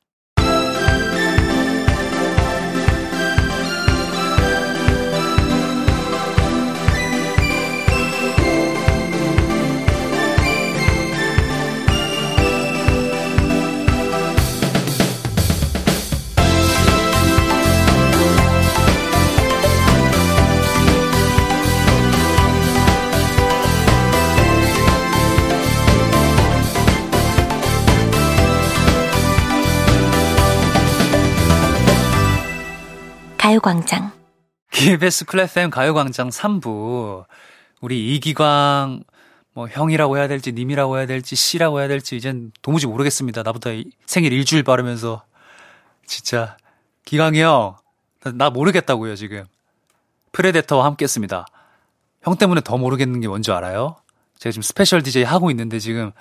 가요광장. 33.50 34.12
KBS 34.70 35.24
쿨 35.24 35.40
FM 35.40 35.70
가요광장 35.70 36.28
3부. 36.28 37.24
우리 37.80 38.14
이기광, 38.14 39.02
뭐, 39.54 39.66
형이라고 39.66 40.18
해야 40.18 40.28
될지, 40.28 40.52
님이라고 40.52 40.98
해야 40.98 41.06
될지, 41.06 41.34
씨라고 41.34 41.80
해야 41.80 41.88
될지, 41.88 42.16
이젠 42.16 42.52
도무지 42.62 42.86
모르겠습니다. 42.86 43.42
나보다 43.42 43.70
생일 44.06 44.32
일주일 44.32 44.62
빠르면서. 44.62 45.24
진짜, 46.06 46.56
기광이 47.04 47.40
형, 47.40 47.76
나, 48.22 48.30
나 48.30 48.50
모르겠다고요, 48.50 49.16
지금. 49.16 49.44
Predator와 50.30 50.84
함께 50.84 51.02
했습니다. 51.02 51.44
형 52.22 52.36
때문에 52.36 52.60
더 52.60 52.78
모르겠는 52.78 53.20
게 53.20 53.26
뭔지 53.26 53.50
알아요? 53.50 53.96
제가 54.38 54.52
지금 54.52 54.62
스페셜 54.62 55.02
DJ 55.02 55.24
하고 55.24 55.50
있는데 55.50 55.80
지금 55.80 56.12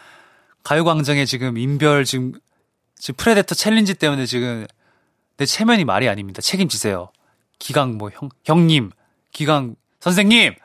가요광장에 0.64 1.26
지금 1.26 1.60
인별 1.60 2.06
지금 2.06 2.34
지금 2.96 3.18
Predator 3.18 3.54
챌린지 3.54 3.94
때문에 3.94 4.26
지금 4.26 4.66
내 5.38 5.46
체면이 5.46 5.86
말이 5.86 6.10
아닙니다. 6.10 6.42
책임지세요. 6.42 7.12
기광 7.60 7.98
뭐 7.98 8.10
형, 8.14 8.30
형님, 8.46 8.92
기광 9.32 9.76
선생님 10.00 10.56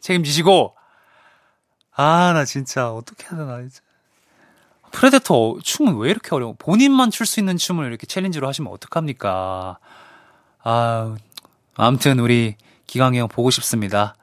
책임지시고 0.00 0.74
아, 1.94 2.32
나 2.32 2.44
진짜 2.44 2.92
어떻게 2.92 3.24
해야 3.26 3.36
되나 3.38 3.60
이제. 3.60 3.80
Predator 4.92 5.56
춤은 5.62 5.96
왜 5.98 6.10
이렇게 6.10 6.34
어려워? 6.34 6.54
본인만 6.58 7.10
출 7.10 7.26
수 7.26 7.40
있는 7.40 7.56
춤을 7.56 7.86
이렇게 7.88 8.06
챌린지로 8.06 8.46
하시면 8.48 8.72
어떡합니까? 8.72 9.78
아, 10.62 11.16
아무튼 11.74 12.18
우리 12.20 12.54
기광이 12.86 13.18
형 13.18 13.28
보고 13.28 13.50
싶습니다. 13.50 14.14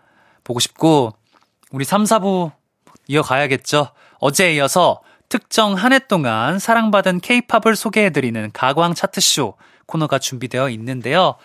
보고 0.43 0.59
싶고 0.59 1.13
우리 1.71 1.83
3, 1.86 2.03
4부 2.03 2.51
이어가야겠죠. 3.07 3.89
어제에 4.19 4.55
이어서 4.55 5.01
특정 5.29 5.73
한 5.73 5.91
해 5.93 5.99
동안 5.99 6.59
사랑받은 6.59 7.19
케이팝을 7.19 7.75
소개해드리는 7.75 8.51
가광 8.53 8.93
차트쇼 8.93 9.55
코너가 9.88 10.19
준비되어 10.19 10.69
있는데요. 10.69 11.36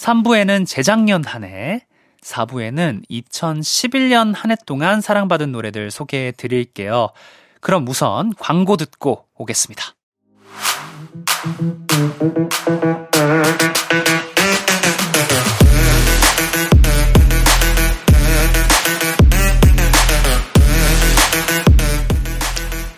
3부에는 0.00 0.66
재작년 0.66 1.22
한 1.24 1.44
해, 1.44 1.84
4부에는 2.22 3.02
2011년 3.10 4.34
한 4.34 4.50
해 4.50 4.56
동안 4.66 5.02
사랑받은 5.02 5.52
노래들 5.52 5.90
소개해 5.90 6.32
드릴게요. 6.32 7.10
그럼 7.60 7.86
우선 7.86 8.32
광고 8.38 8.78
듣고 8.78 9.26
오겠습니다. 9.34 9.84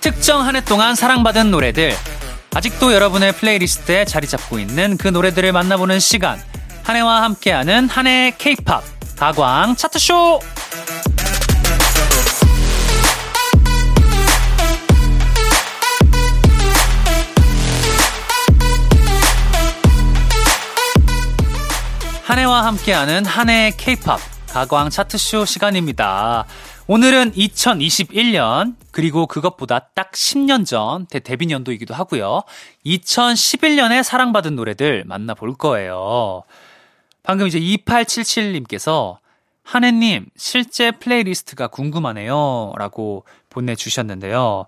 특정 0.01 0.43
한 0.47 0.57
해 0.57 0.61
동안 0.65 0.95
사랑받은 0.95 1.51
노래들 1.51 1.93
아직도 2.55 2.93
여러분의 2.93 3.33
플레이리스트에 3.33 4.05
자리 4.05 4.27
잡고 4.27 4.59
있는 4.59 4.97
그 4.99 5.09
노래들을 5.09 5.53
만나보는 5.53 6.01
시간. 6.01 6.38
한해와 6.85 7.23
함께하는 7.23 7.88
한해 7.88 8.35
케이팝 8.37 8.83
가광 9.16 9.77
차트쇼! 9.77 10.40
한해와 22.25 22.64
함께하는 22.66 23.25
한해 23.27 23.73
케이팝 23.77 24.18
가광 24.49 24.90
차트쇼 24.90 25.45
시간입니다. 25.45 26.47
오늘은 26.87 27.33
2021년 27.33 28.75
그리고 28.90 29.27
그것보다 29.27 29.90
딱 29.95 30.12
10년 30.12 30.66
전 30.66 31.07
데뷔 31.07 31.47
년도이기도 31.47 31.95
하고요. 31.95 32.42
2011년에 32.87 34.03
사랑받은 34.03 34.57
노래들 34.57 35.05
만나볼 35.07 35.55
거예요. 35.55 36.42
방금 37.23 37.47
이제 37.47 37.59
2877님께서 37.61 39.19
한해님 39.62 40.27
실제 40.37 40.91
플레이리스트가 40.91 41.69
궁금하네요. 41.69 42.73
라고 42.77 43.25
보내주셨는데요. 43.51 44.67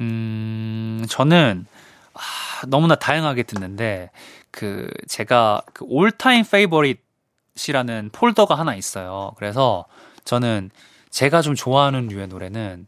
음, 0.00 1.04
저는 1.08 1.66
아, 2.14 2.20
너무나 2.68 2.94
다양하게 2.94 3.42
듣는데 3.44 4.10
그 4.50 4.88
제가 5.08 5.62
그 5.72 5.84
all-time 5.88 6.44
favorite이라는 6.44 8.10
폴더가 8.12 8.54
하나 8.54 8.74
있어요. 8.74 9.32
그래서 9.36 9.86
저는 10.24 10.70
제가 11.10 11.42
좀 11.42 11.54
좋아하는 11.54 12.06
류의 12.08 12.28
노래는 12.28 12.86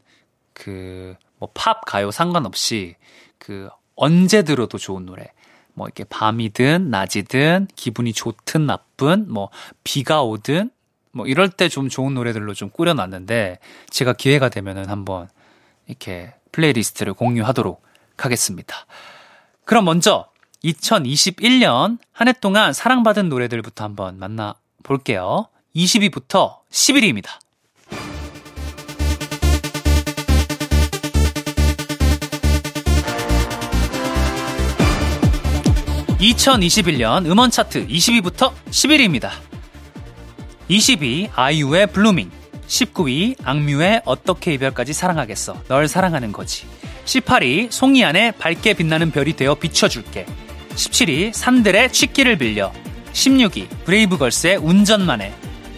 그 0.52 1.16
뭐 1.40 1.48
팝 1.54 1.84
가요 1.84 2.10
상관없이 2.10 2.96
그 3.38 3.68
언제 3.94 4.42
들어도 4.42 4.78
좋은 4.78 5.06
노래. 5.06 5.32
뭐 5.78 5.86
이렇게 5.86 6.04
밤이든 6.04 6.90
낮이든 6.90 7.68
기분이 7.76 8.12
좋든 8.12 8.66
나쁜 8.66 9.32
뭐 9.32 9.48
비가 9.84 10.22
오든 10.22 10.70
뭐 11.12 11.26
이럴 11.26 11.48
때 11.48 11.68
좀 11.68 11.88
좋은 11.88 12.14
노래들로 12.14 12.52
좀 12.54 12.68
꾸려놨는데 12.70 13.58
제가 13.90 14.12
기회가 14.12 14.48
되면은 14.50 14.88
한번 14.90 15.28
이렇게 15.86 16.34
플레이리스트를 16.52 17.14
공유하도록 17.14 17.80
하겠습니다. 18.18 18.86
그럼 19.64 19.84
먼저 19.84 20.26
2021년 20.64 21.98
한 22.12 22.28
해 22.28 22.32
동안 22.32 22.72
사랑받은 22.72 23.28
노래들부터 23.28 23.84
한번 23.84 24.18
만나 24.18 24.54
볼게요. 24.82 25.46
20위부터 25.76 26.58
11위입니다. 26.70 27.28
2021년 36.18 37.26
음원 37.26 37.50
차트 37.50 37.86
20위부터 37.86 38.52
11위입니다. 38.70 39.30
20위 40.68 41.30
아이유의 41.34 41.88
Blueming 41.88 42.30
19위 42.66 43.36
악뮤의 43.44 44.02
어떻게 44.04 44.52
이별까지 44.54 44.92
사랑하겠어 44.92 45.62
널 45.68 45.88
사랑하는 45.88 46.32
거지. 46.32 46.66
18위 47.04 47.70
송이한의 47.70 48.32
밝게 48.32 48.74
빛나는 48.74 49.10
별이 49.10 49.34
되어 49.34 49.54
비춰줄게. 49.54 50.26
17위 50.74 51.32
산들의 51.32 51.92
취기를 51.92 52.36
빌려. 52.36 52.72
16위 53.12 53.68
브레이브걸스의 53.84 54.56
운전만 54.56 55.22
해. 55.22 55.32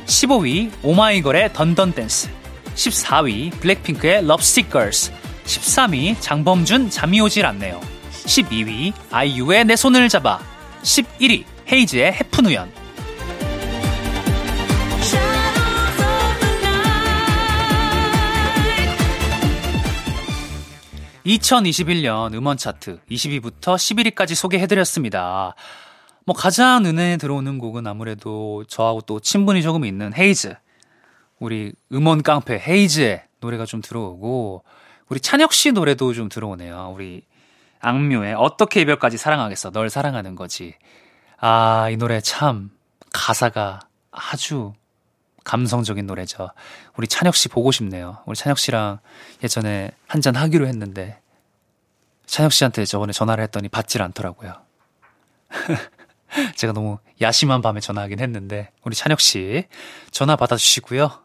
15위 0.07 0.73
오마이걸의 0.83 1.53
던던댄스. 1.53 2.31
14위 2.75 3.51
블랙핑크의 3.61 4.25
럽스틱 4.27 4.71
걸스 4.71 5.13
13위 5.45 6.17
장범준 6.21 6.91
잠이 6.91 7.21
오질 7.21 7.45
않네요 7.47 7.81
12위 8.27 8.93
아이유의 9.11 9.65
내 9.65 9.77
손을 9.77 10.09
잡아 10.09 10.41
11위 10.83 11.45
헤이즈의 11.71 12.13
해프누연 12.13 12.81
2021년 21.27 22.35
음원 22.35 22.57
차트 22.57 23.01
20위부터 23.11 23.77
11위까지 23.77 24.35
소개해드렸습니다. 24.35 25.55
뭐 26.25 26.35
가장 26.35 26.83
눈에 26.83 27.17
들어오는 27.17 27.59
곡은 27.59 27.87
아무래도 27.87 28.65
저하고 28.69 29.03
또 29.03 29.21
친분이 29.21 29.63
조금 29.63 29.85
있는 29.85 30.13
헤이즈. 30.15 30.55
우리 31.39 31.73
음원 31.93 32.23
깡패 32.23 32.59
헤이즈의 32.59 33.23
노래가 33.41 33.65
좀 33.65 33.81
들어오고 33.81 34.65
우리 35.09 35.21
찬혁 35.21 35.53
씨 35.53 35.73
노래도 35.73 36.13
좀 36.13 36.29
들어오네요. 36.29 36.93
우리 36.95 37.23
악뮤의 37.81 38.35
어떻게 38.35 38.83
이별까지 38.83 39.17
사랑하겠어 39.17 39.71
널 39.71 39.91
사랑하는 39.91 40.35
거지. 40.35 40.75
아, 41.39 41.89
이 41.91 41.97
노래 41.97 42.21
참 42.21 42.71
가사가 43.13 43.81
아주 44.11 44.75
감성적인 45.45 46.07
노래죠. 46.07 46.51
우리 46.97 47.09
찬혁 47.09 47.35
씨 47.35 47.49
보고 47.49 47.73
싶네요. 47.73 48.19
우리 48.27 48.37
찬혁 48.37 48.59
씨랑 48.59 48.99
예전에 49.43 49.91
한잔 50.07 50.37
하기로 50.37 50.67
했는데 50.67 51.21
찬혁 52.27 52.53
씨한테 52.53 52.85
저번에 52.85 53.13
전화를 53.13 53.43
했더니 53.45 53.69
받질 53.69 54.03
않더라고요. 54.03 54.55
제가 56.55 56.73
너무 56.73 56.99
야심한 57.21 57.63
밤에 57.63 57.81
전화하긴 57.81 58.21
했는데 58.21 58.71
우리 58.85 58.95
찬혁 58.95 59.21
씨 59.21 59.65
전화 60.11 60.37
받아 60.37 60.57
주시고요. 60.57 61.11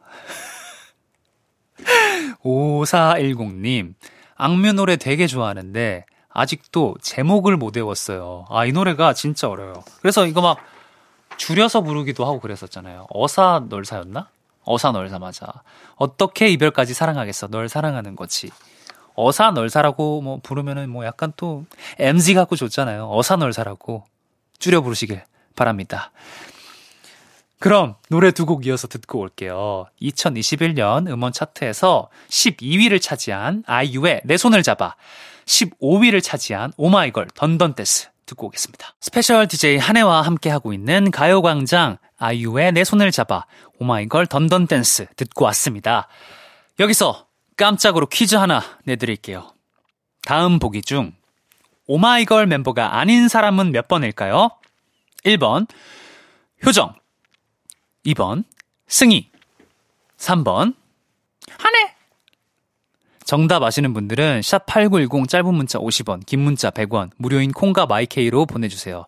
5410님 2.41 3.95
악뮤 4.35 4.73
노래 4.73 4.95
되게 4.95 5.27
좋아하는데 5.27 6.05
아직도 6.35 6.95
제목을 7.01 7.55
못 7.55 7.77
외웠어요. 7.77 8.45
아, 8.49 8.65
이 8.65 8.73
노래가 8.73 9.13
진짜 9.13 9.49
어려워요. 9.49 9.83
그래서 10.01 10.27
이거 10.27 10.41
막 10.41 10.57
줄여서 11.37 11.81
부르기도 11.81 12.25
하고 12.25 12.39
그랬었잖아요. 12.41 13.07
어사 13.09 13.63
널사였나? 13.69 14.27
어사 14.65 14.91
널사 14.91 15.17
맞아. 15.17 15.47
어떻게 15.95 16.49
이별까지 16.49 16.93
사랑하겠어? 16.93 17.47
널 17.47 17.69
사랑하는 17.69 18.17
거지. 18.17 18.51
어사 19.15 19.51
널사라고 19.51 20.21
뭐 20.21 20.39
부르면은 20.43 20.89
뭐 20.89 21.05
약간 21.05 21.31
또 21.37 21.65
MZ 21.99 22.33
같고 22.33 22.57
좋잖아요. 22.57 23.09
어사 23.11 23.37
널사라고 23.37 24.03
줄여 24.59 24.81
부르시길 24.81 25.23
바랍니다. 25.55 26.11
그럼 27.59 27.95
노래 28.09 28.31
두 28.31 28.45
곡 28.45 28.65
이어서 28.67 28.89
듣고 28.89 29.19
올게요. 29.19 29.85
2021년 30.01 31.07
음원 31.07 31.31
차트에서 31.31 32.09
12위를 32.27 33.01
차지한 33.01 33.63
아이유의 33.65 34.23
내 34.25 34.35
손을 34.35 34.63
잡아 34.63 34.95
15위를 35.45 36.21
차지한 36.23 36.73
오마이걸 36.77 37.27
Dun 37.33 37.54
Dun 37.54 37.75
Dance 37.75 38.09
듣고 38.25 38.47
오겠습니다. 38.47 38.95
스페셜 38.99 39.47
DJ 39.47 39.77
한해와 39.77 40.23
함께하고 40.23 40.73
있는 40.73 41.12
가요광장 41.12 41.97
아이유의 42.17 42.71
내 42.71 42.84
손을 42.84 43.12
잡아 43.12 43.45
오마이걸 43.79 44.27
Dun 44.27 44.49
Dun 44.49 44.71
Dance 44.71 45.07
듣고 45.15 45.45
왔습니다. 45.45 46.08
여기서 46.79 47.27
깜짝으로 47.58 48.08
퀴즈 48.08 48.36
하나 48.36 48.62
내드릴게요. 48.84 49.53
다음 50.23 50.60
보기 50.60 50.81
중 50.81 51.13
오마이걸 51.88 52.47
멤버가 52.47 52.97
아닌 52.97 53.27
사람은 53.27 53.71
몇 53.71 53.88
번일까요? 53.88 54.49
1번 55.23 55.67
효정 56.65 56.95
2번 58.05 58.43
승희 58.88 59.29
3번 60.17 60.75
한해 61.57 61.94
정답 63.25 63.63
아시는 63.63 63.93
분들은 63.93 64.41
샵 64.43 64.65
8910 64.67 65.27
짧은 65.27 65.53
문자 65.53 65.79
50원, 65.79 66.25
긴 66.25 66.41
문자 66.41 66.69
100원, 66.69 67.09
무료인 67.17 67.51
콩과 67.51 67.88
마이케이로 67.88 68.45
보내주세요. 68.45 69.05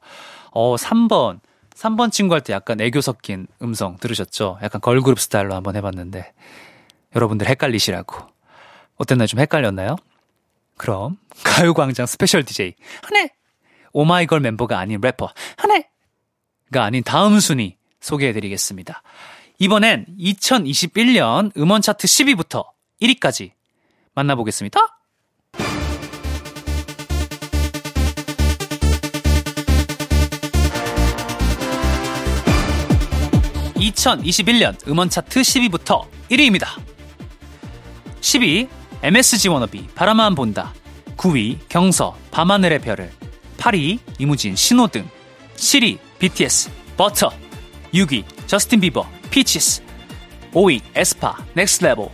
어, 0.51 0.75
3번. 0.75 1.39
3번 1.75 2.11
친구 2.11 2.33
할 2.33 2.41
때 2.41 2.53
약간 2.53 2.81
애교 2.81 3.01
섞인 3.01 3.45
음성 3.61 3.97
들으셨죠? 3.97 4.57
약간 4.63 4.81
걸그룹 4.81 5.19
스타일로 5.19 5.53
한번 5.53 5.75
해봤는데 5.75 6.33
여러분들 7.15 7.47
헷갈리시라고. 7.47 8.17
어땠나요? 8.95 9.27
좀 9.27 9.39
헷갈렸나요? 9.39 9.95
그럼 10.75 11.17
가요광장 11.43 12.07
스페셜 12.07 12.43
DJ 12.43 12.73
한해 13.03 13.29
오마이걸 13.93 14.39
멤버가 14.39 14.79
아닌 14.79 14.99
래퍼 15.01 15.31
한해가 15.57 16.83
아닌 16.83 17.03
다음 17.03 17.39
순위 17.39 17.77
소개해드리겠습니다. 17.99 19.03
이번엔 19.59 20.05
2021년 20.19 21.55
음원 21.57 21.83
차트 21.83 22.07
10위부터 22.07 22.65
1위까지 23.01 23.51
만나보겠습니다. 24.17 24.79
2021년 33.75 34.87
음원 34.87 35.09
차트 35.09 35.41
10위부터 35.41 36.07
1위입니다. 36.31 36.67
10위 38.21 38.67
MSG 39.03 39.49
워너비 39.49 39.87
바라만 39.95 40.35
본다. 40.35 40.73
9위 41.15 41.57
경서 41.69 42.17
밤하늘의 42.31 42.79
별을. 42.79 43.11
8위 43.57 43.99
이무진 44.19 44.55
신호등. 44.55 45.07
7위 45.55 45.99
BTS 46.19 46.71
버터. 46.97 47.29
6위 47.93 48.23
저스틴 48.47 48.81
비버 48.81 49.07
Peaches. 49.29 49.83
5위 50.51 50.81
에스파 50.95 51.37
Next 51.53 51.85
Level. 51.85 52.09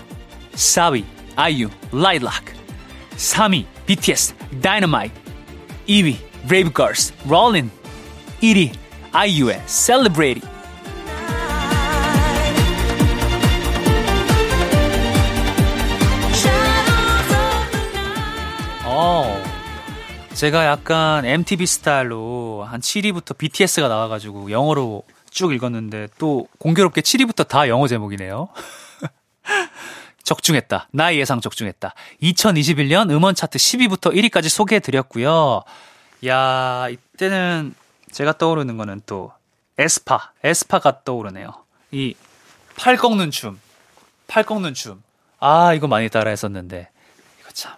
4위 0.53 1.12
아이유, 1.35 1.69
라일락 1.91 2.43
3위, 3.15 3.65
BTS, 3.85 4.35
Dynamite 4.61 5.19
2위, 5.87 6.17
Brave 6.47 6.71
Girls, 6.73 7.13
Rollin 7.25 7.71
1위, 8.41 8.71
아이유의 9.11 9.63
Celebrate. 9.65 10.47
어, 18.85 19.43
제가 20.33 20.65
약간 20.65 21.25
MTV 21.25 21.65
스타일로 21.65 22.63
한 22.67 22.79
7위부터 22.79 23.35
BTS가 23.37 23.87
나와가지고 23.87 24.51
영어로 24.51 25.03
쭉 25.31 25.51
읽었는데 25.51 26.09
또 26.19 26.47
공교롭게 26.59 27.01
7위부터 27.01 27.47
다 27.47 27.67
영어 27.67 27.87
제목이네요. 27.87 28.49
적중했다. 30.23 30.87
나의 30.91 31.19
예상 31.19 31.41
적중했다. 31.41 31.93
2021년 32.21 33.11
음원 33.11 33.35
차트 33.35 33.57
10위부터 33.57 34.13
1위까지 34.15 34.49
소개해 34.49 34.79
드렸고요. 34.79 35.63
야, 36.27 36.87
이때는 36.89 37.75
제가 38.11 38.37
떠오르는 38.37 38.77
거는 38.77 39.01
또 39.05 39.31
에스파, 39.77 40.31
에스파가 40.43 41.03
떠오르네요. 41.03 41.53
이 41.91 42.15
팔 42.75 42.97
꺾는 42.97 43.29
춤, 43.31 43.59
팔 44.27 44.43
꺾는 44.43 44.73
춤. 44.73 45.03
아, 45.39 45.73
이거 45.73 45.87
많이 45.87 46.09
따라 46.09 46.29
했었는데. 46.31 46.89
이거 47.41 47.49
참. 47.53 47.73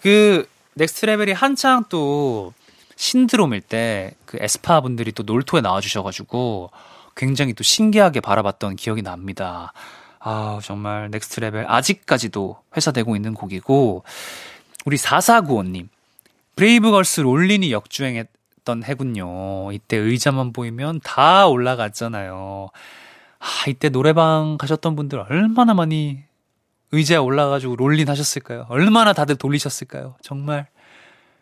그 0.00 0.48
Next 0.74 1.06
Level이 1.06 1.32
한창 1.32 1.84
또 1.88 2.52
신드롬일 2.96 3.60
때 3.60 4.14
그 4.24 4.38
에스파 4.40 4.80
분들이 4.80 5.12
또 5.12 5.22
놀토에 5.22 5.60
나와 5.60 5.80
주셔 5.80 6.02
가지고 6.02 6.70
굉장히 7.14 7.52
또 7.54 7.62
신기하게 7.62 8.20
바라봤던 8.20 8.76
기억이 8.76 9.02
납니다. 9.02 9.72
아, 10.28 10.58
정말 10.60 11.08
Next 11.12 11.38
Level 11.38 11.64
아직까지도 11.68 12.60
회자되고 12.76 13.14
있는 13.14 13.32
곡이고 13.32 14.02
우리 14.84 14.96
4495님 14.96 15.86
브레이브걸스 16.56 17.20
Rollin이 17.20 17.70
역주행했던 17.70 18.82
해군요. 18.82 19.70
이때 19.70 19.96
의자만 19.96 20.52
보이면 20.52 20.98
다 21.04 21.46
올라갔잖아요. 21.46 22.70
아, 23.38 23.46
이때 23.68 23.88
노래방 23.88 24.58
가셨던 24.58 24.96
분들 24.96 25.20
얼마나 25.20 25.74
많이 25.74 26.24
의자에 26.90 27.18
올라가지고 27.18 27.76
Rollin 27.76 28.08
하셨을까요? 28.08 28.66
얼마나 28.68 29.12
다들 29.12 29.36
돌리셨을까요? 29.36 30.16
정말, 30.22 30.66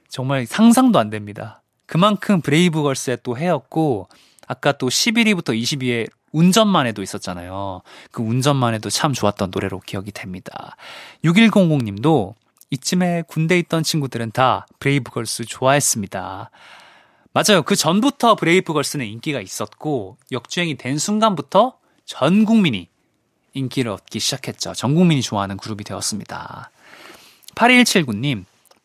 정말 0.09 0.45
상상도 0.45 0.99
안 0.99 1.09
됩니다. 1.09 1.63
그만큼 1.87 2.43
브레이브걸스의 2.43 3.19
또 3.23 3.39
해였고, 3.39 4.09
아까 4.47 4.73
또 4.73 4.89
11위부터 4.89 5.59
20위에 5.59 6.09
운전만 6.33 6.87
해도 6.87 7.03
있었잖아요. 7.03 7.83
그 8.11 8.23
운전만 8.23 8.75
해도 8.75 8.91
참 8.91 9.13
좋았던 9.13 9.51
노래로 9.53 9.81
기억이 9.81 10.11
됩니다. 10.13 10.77
6100님도 11.25 12.35
이쯤에 12.71 13.23
군대 13.29 13.59
있던 13.61 13.83
친구들은 13.83 14.33
다 14.33 14.67
브레이브걸스 14.81 15.45
좋아했습니다. 15.45 16.51
맞아요. 17.33 17.63
그 17.63 17.77
전부터 17.77 18.35
브레이브걸스는 18.37 19.07
인기가 19.07 19.41
있었고 19.41 20.17
역주행이 20.33 20.77
된 20.77 20.99
순간부터 20.99 21.79
전 22.05 22.45
국민의 22.45 22.89
인기를 23.55 23.91
얻기 23.93 24.19
시작했죠. 24.19 24.73
전 24.75 24.95
국민이 24.95 25.23
좋아하는 25.23 25.57
그룹이 25.57 25.85
되었습니다. 25.85 26.71
8179님, 27.55 28.45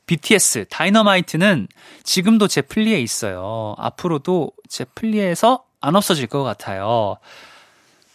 BTS 0.10 0.66
다이너마이트는 0.72 1.68
지금도 2.02 2.48
제 2.48 2.64
플리에 2.64 3.00
있어요. 3.00 3.76
앞으로도 3.78 4.54
제 4.68 4.84
플리에서 4.84 5.66
안 5.82 5.96
없어질 5.96 6.26
것 6.26 6.42
같아요. 6.42 7.18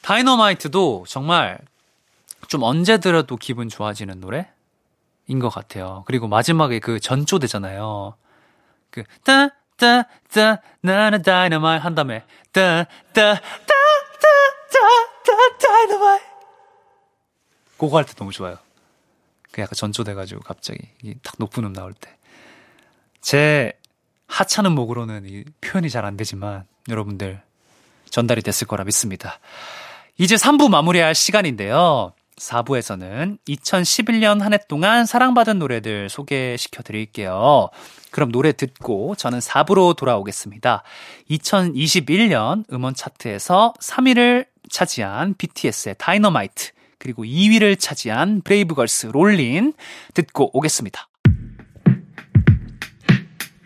다이너마이트도 0.02 1.04
정말 1.07 1.61
좀 2.48 2.64
언제 2.64 2.98
들어도 2.98 3.37
기분 3.37 3.68
좋아지는 3.68 4.18
노래인 4.18 5.38
것 5.40 5.50
같아요. 5.50 6.02
그리고 6.09 6.26
마지막에 6.26 6.80
그 6.80 6.98
전조되잖아요. 6.98 8.16
그, 8.90 9.04
따, 9.22 9.50
따, 9.76 10.09
따, 10.33 10.61
나는 10.80 11.22
다이너마이트 11.22 11.85
한 11.85 11.94
다음에, 11.94 12.24
따, 12.50 12.87
따, 13.12 13.35
따, 13.35 13.35
따, 13.37 14.28
따, 14.72 14.80
따, 15.22 15.59
다이너마이트. 15.59 16.24
그거 17.78 17.96
할 17.98 18.04
때 18.04 18.14
너무 18.14 18.33
좋아요. 18.33 18.59
그 19.55 19.62
약간 19.62 19.75
전조돼가지고 19.77 20.40
갑자기 20.40 20.79
딱 21.23 21.37
높은 21.38 21.62
음 21.62 21.73
나올 21.73 21.93
때. 21.93 22.11
제 23.21 23.73
하찮은 24.27 24.73
목으로는 24.73 25.27
이 25.29 25.45
표현이 25.61 25.90
잘 25.90 26.05
안 26.05 26.17
되지만 26.17 26.64
여러분들 26.88 27.40
전달이 28.11 28.43
됐을 28.43 28.67
거라 28.67 28.83
믿습니다. 28.83 29.38
이제 30.19 30.35
3부 30.35 30.69
마무리할 30.71 31.14
시간인데요. 31.14 32.12
4부에서는 32.37 33.38
2011년 33.47 34.40
한 34.40 34.53
해 34.53 34.59
동안 34.67 35.07
사랑받은 35.07 35.61
노래들 35.61 36.09
소개시켜 36.09 36.83
드릴게요. 36.83 37.69
그럼 38.11 38.33
노래 38.33 38.51
듣고 38.51 39.14
저는 39.14 39.38
4부로 39.38 39.95
돌아오겠습니다. 39.95 40.83
2021년 41.31 42.64
음원 42.73 42.95
차트에서 42.95 43.73
3위를 43.81 44.47
차지한 44.69 45.35
BTS의 45.38 45.95
다이너마이트, 45.99 46.73
그리고 47.05 47.23
2위를 47.25 47.79
차지한 47.79 48.40
브레이브걸스 48.40 49.09
Rollin 49.09 49.74
듣고 50.14 50.51
오겠습니다. 50.57 51.07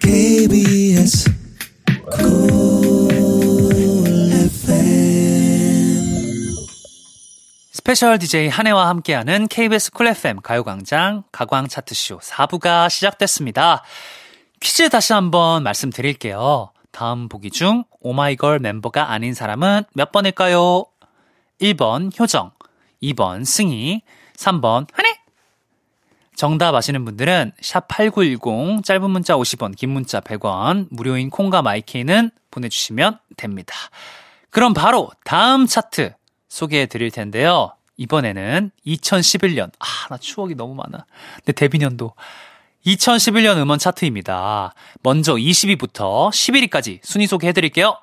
KBS 0.00 1.30
스페셜 7.70 8.18
DJ 8.18 8.48
한해와 8.48 8.88
함께하는 8.88 9.46
KBS 9.46 9.92
쿨 9.92 10.08
FM 10.08 10.40
가요광장 10.42 11.22
가광 11.30 11.68
차트쇼 11.68 12.18
4부가 12.18 12.90
시작됐습니다. 12.90 13.84
퀴즈 14.58 14.88
다시 14.88 15.12
한번 15.12 15.62
말씀드릴게요. 15.62 16.72
다음 16.90 17.28
보기 17.28 17.50
중 17.52 17.84
오마이걸 18.00 18.58
멤버가 18.58 19.12
아닌 19.12 19.32
사람은 19.32 19.84
몇 19.94 20.10
번일까요? 20.10 20.86
1번 21.60 22.18
효정, 22.18 22.52
2번 23.02 23.44
승희, 23.44 24.02
3번 24.36 24.86
한해. 24.92 25.18
정답 26.36 26.74
아시는 26.74 27.04
분들은 27.04 27.52
샵 27.60 27.88
8910 27.88 28.84
짧은 28.84 29.10
문자 29.10 29.34
50원, 29.34 29.76
긴 29.76 29.90
문자 29.90 30.20
100원, 30.20 30.86
무료인 30.90 31.30
콩과 31.30 31.62
마이케이는 31.62 32.30
보내주시면 32.50 33.18
됩니다. 33.36 33.74
그럼 34.50 34.72
바로 34.72 35.10
다음 35.24 35.66
차트 35.66 36.14
소개해 36.48 36.86
드릴 36.86 37.10
텐데요. 37.10 37.72
이번에는 37.96 38.70
2011년. 38.86 39.70
아, 39.80 39.86
나 40.08 40.16
추억이 40.16 40.54
너무 40.54 40.74
많아. 40.74 41.06
내 41.44 41.52
데뷔년도. 41.52 42.14
2011년 42.86 43.58
음원 43.58 43.78
차트입니다. 43.78 44.72
먼저 45.02 45.34
20위부터 45.34 46.30
11위까지 46.30 47.00
순위 47.02 47.26
소개해 47.26 47.52
드릴게요. 47.52 47.98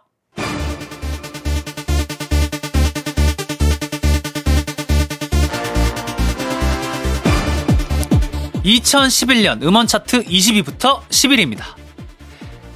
2011년 8.65 9.61
음원 9.61 9.85
차트 9.85 10.23
20위부터 10.23 11.01
11위입니다. 11.07 11.63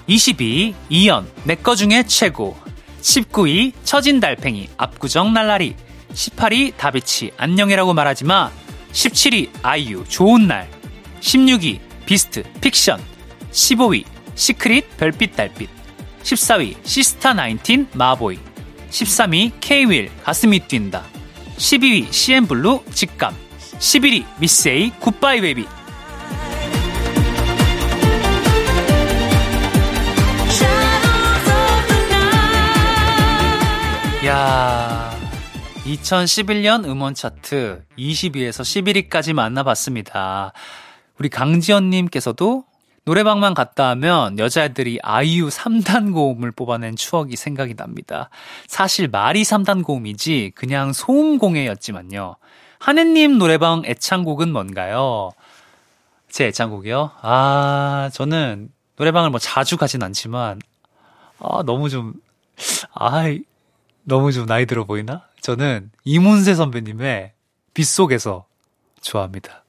20위 0.07 0.75
이현 0.89 1.27
내꺼 1.45 1.75
중에 1.75 2.03
최고. 2.03 2.55
19위 3.01 3.73
처진 3.83 4.19
달팽이 4.19 4.69
압구정 4.77 5.33
날라리. 5.33 5.75
18위 6.13 6.77
다비치 6.77 7.31
안녕이라고 7.37 7.93
말하지마. 7.93 8.51
17위 8.91 9.49
아이유 9.63 10.03
좋은 10.07 10.47
날. 10.47 10.69
16위 11.21 11.79
비스트 12.05 12.43
픽션. 12.61 13.01
15위 13.51 14.03
시크릿 14.35 14.95
별빛 14.97 15.35
달빛. 15.35 15.69
14위 16.21 16.75
시스타 16.83 17.33
19 17.33 17.87
Ma 17.93 18.08
Boy. 18.08 18.37
13위 18.91 19.53
K-윌 19.59 20.11
가슴이 20.23 20.67
뛴다. 20.67 21.03
12위 21.57 22.13
CN블루 22.13 22.83
직감. 22.93 23.35
11위 23.79 24.25
miss 24.39 24.91
A 24.99 25.04
Good-bye 25.04 25.41
Baby 25.41 25.78
야 34.39 35.11
2011년 35.83 36.85
음원 36.85 37.13
차트 37.13 37.83
20위에서 37.97 39.09
11위까지 39.09 39.33
만나봤습니다. 39.33 40.53
우리 41.17 41.27
강지연님께서도 41.27 42.63
노래방만 43.03 43.53
갔다 43.53 43.89
하면 43.89 44.39
여자애들이 44.39 44.99
아이유 45.03 45.49
3단 45.49 46.13
고음을 46.13 46.53
뽑아낸 46.53 46.95
추억이 46.95 47.35
생각이 47.35 47.75
납니다. 47.75 48.29
사실 48.65 49.09
말이 49.09 49.41
3단 49.41 49.83
고음이지 49.83 50.53
그냥 50.55 50.93
소음 50.93 51.37
공예였지만요. 51.37 52.37
하느님 52.79 53.39
노래방 53.39 53.81
애창곡은 53.85 54.53
뭔가요? 54.53 55.31
제 56.29 56.45
애창곡이요? 56.45 57.11
아, 57.23 58.09
저는 58.13 58.69
노래방을 58.95 59.31
뭐 59.31 59.39
자주 59.41 59.75
가진 59.75 60.01
않지만, 60.01 60.61
아, 61.39 61.61
너무 61.65 61.89
좀, 61.89 62.13
아, 62.93 63.25
너무 64.03 64.31
좀 64.31 64.45
나이 64.45 64.65
들어 64.65 64.85
보이나? 64.85 65.27
저는 65.41 65.91
이문세 66.03 66.55
선배님의 66.55 67.33
빗속에서 67.73 68.45
좋아합니다. 69.01 69.63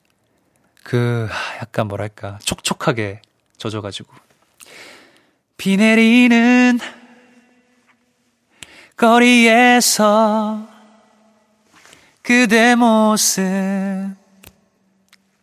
그, 0.83 1.29
약간 1.61 1.89
뭐랄까, 1.89 2.39
촉촉하게 2.43 3.21
젖어가지고. 3.57 4.13
비 5.57 5.77
내리는 5.77 6.79
거리에서 8.97 10.67
그대 12.23 12.75
모습 12.75 13.43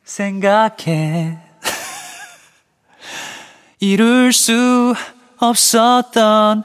생각해 0.04 1.38
이룰 3.80 4.34
수 4.34 4.96
없었던 5.38 6.64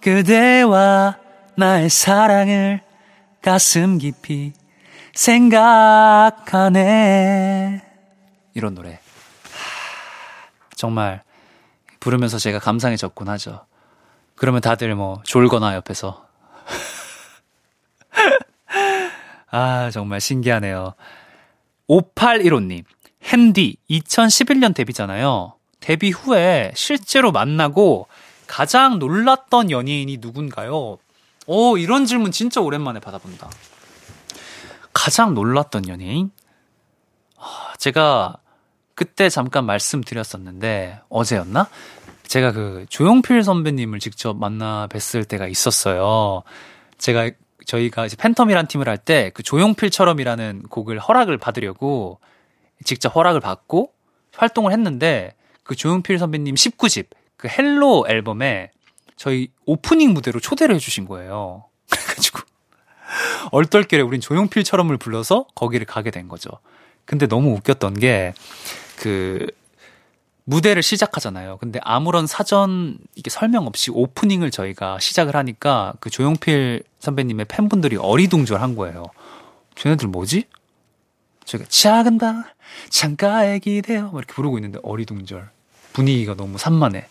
그대와 0.00 1.23
나의 1.56 1.88
사랑을 1.88 2.80
가슴 3.42 3.98
깊이 3.98 4.52
생각하네. 5.14 6.74
이런 8.54 8.74
노래. 8.74 8.98
정말 10.74 11.22
부르면서 12.00 12.38
제가 12.38 12.58
감상해졌곤 12.58 13.28
하죠. 13.28 13.64
그러면 14.34 14.60
다들 14.60 14.94
뭐 14.94 15.22
졸거나 15.24 15.74
옆에서. 15.76 16.26
아, 19.50 19.90
정말 19.92 20.20
신기하네요. 20.20 20.94
5815님, 21.88 22.84
핸디 23.22 23.76
2011년 23.90 24.74
데뷔잖아요. 24.74 25.54
데뷔 25.80 26.10
후에 26.10 26.72
실제로 26.74 27.30
만나고 27.30 28.08
가장 28.46 28.98
놀랐던 28.98 29.70
연예인이 29.70 30.18
누군가요? 30.20 30.98
오, 31.46 31.76
이런 31.76 32.06
질문 32.06 32.30
진짜 32.32 32.60
오랜만에 32.60 33.00
받아본다. 33.00 33.50
가장 34.92 35.34
놀랐던 35.34 35.88
연예인? 35.88 36.30
아, 37.38 37.74
제가 37.78 38.36
그때 38.94 39.28
잠깐 39.28 39.66
말씀드렸었는데, 39.66 41.00
어제였나? 41.08 41.68
제가 42.26 42.52
그 42.52 42.86
조용필 42.88 43.42
선배님을 43.42 43.98
직접 44.00 44.36
만나 44.36 44.88
뵀을 44.90 45.28
때가 45.28 45.46
있었어요. 45.46 46.42
제가 46.98 47.30
저희가 47.66 48.06
이제 48.06 48.16
팬텀이란 48.16 48.68
팀을 48.68 48.88
할 48.88 48.98
때 48.98 49.30
그 49.34 49.42
조용필처럼이라는 49.42 50.64
곡을 50.70 50.98
허락을 50.98 51.38
받으려고 51.38 52.20
직접 52.84 53.14
허락을 53.14 53.40
받고 53.40 53.92
활동을 54.36 54.72
했는데 54.72 55.34
그 55.62 55.74
조용필 55.74 56.18
선배님 56.18 56.54
19집 56.54 57.06
그 57.36 57.48
Hello 57.48 58.06
앨범에 58.08 58.70
저희 59.16 59.48
오프닝 59.66 60.12
무대로 60.12 60.40
초대를 60.40 60.74
해주신 60.76 61.06
거예요. 61.06 61.64
그래가지고 61.90 62.40
얼떨결에 63.52 64.02
우린 64.02 64.20
조용필처럼을 64.20 64.96
불러서 64.96 65.46
거기를 65.54 65.86
가게 65.86 66.10
된 66.10 66.28
거죠. 66.28 66.50
근데 67.04 67.26
너무 67.26 67.52
웃겼던 67.52 67.94
게 67.94 68.34
그 68.96 69.46
무대를 70.44 70.82
시작하잖아요. 70.82 71.56
근데 71.58 71.80
아무런 71.82 72.26
사전 72.26 72.98
이게 73.14 73.30
설명 73.30 73.66
없이 73.66 73.90
오프닝을 73.90 74.50
저희가 74.50 74.98
시작을 74.98 75.36
하니까 75.36 75.94
그 76.00 76.10
조용필 76.10 76.82
선배님의 77.00 77.46
팬분들이 77.46 77.96
어리둥절한 77.96 78.76
거예요. 78.76 79.04
쟤네들 79.74 80.08
뭐지? 80.08 80.44
저희가 81.44 81.66
작은 81.68 82.18
방 82.18 82.44
창가에 82.90 83.58
기대어 83.58 84.08
뭐 84.08 84.20
이렇게 84.20 84.34
부르고 84.34 84.58
있는데 84.58 84.78
어리둥절 84.82 85.48
분위기가 85.94 86.34
너무 86.34 86.58
산만해. 86.58 87.06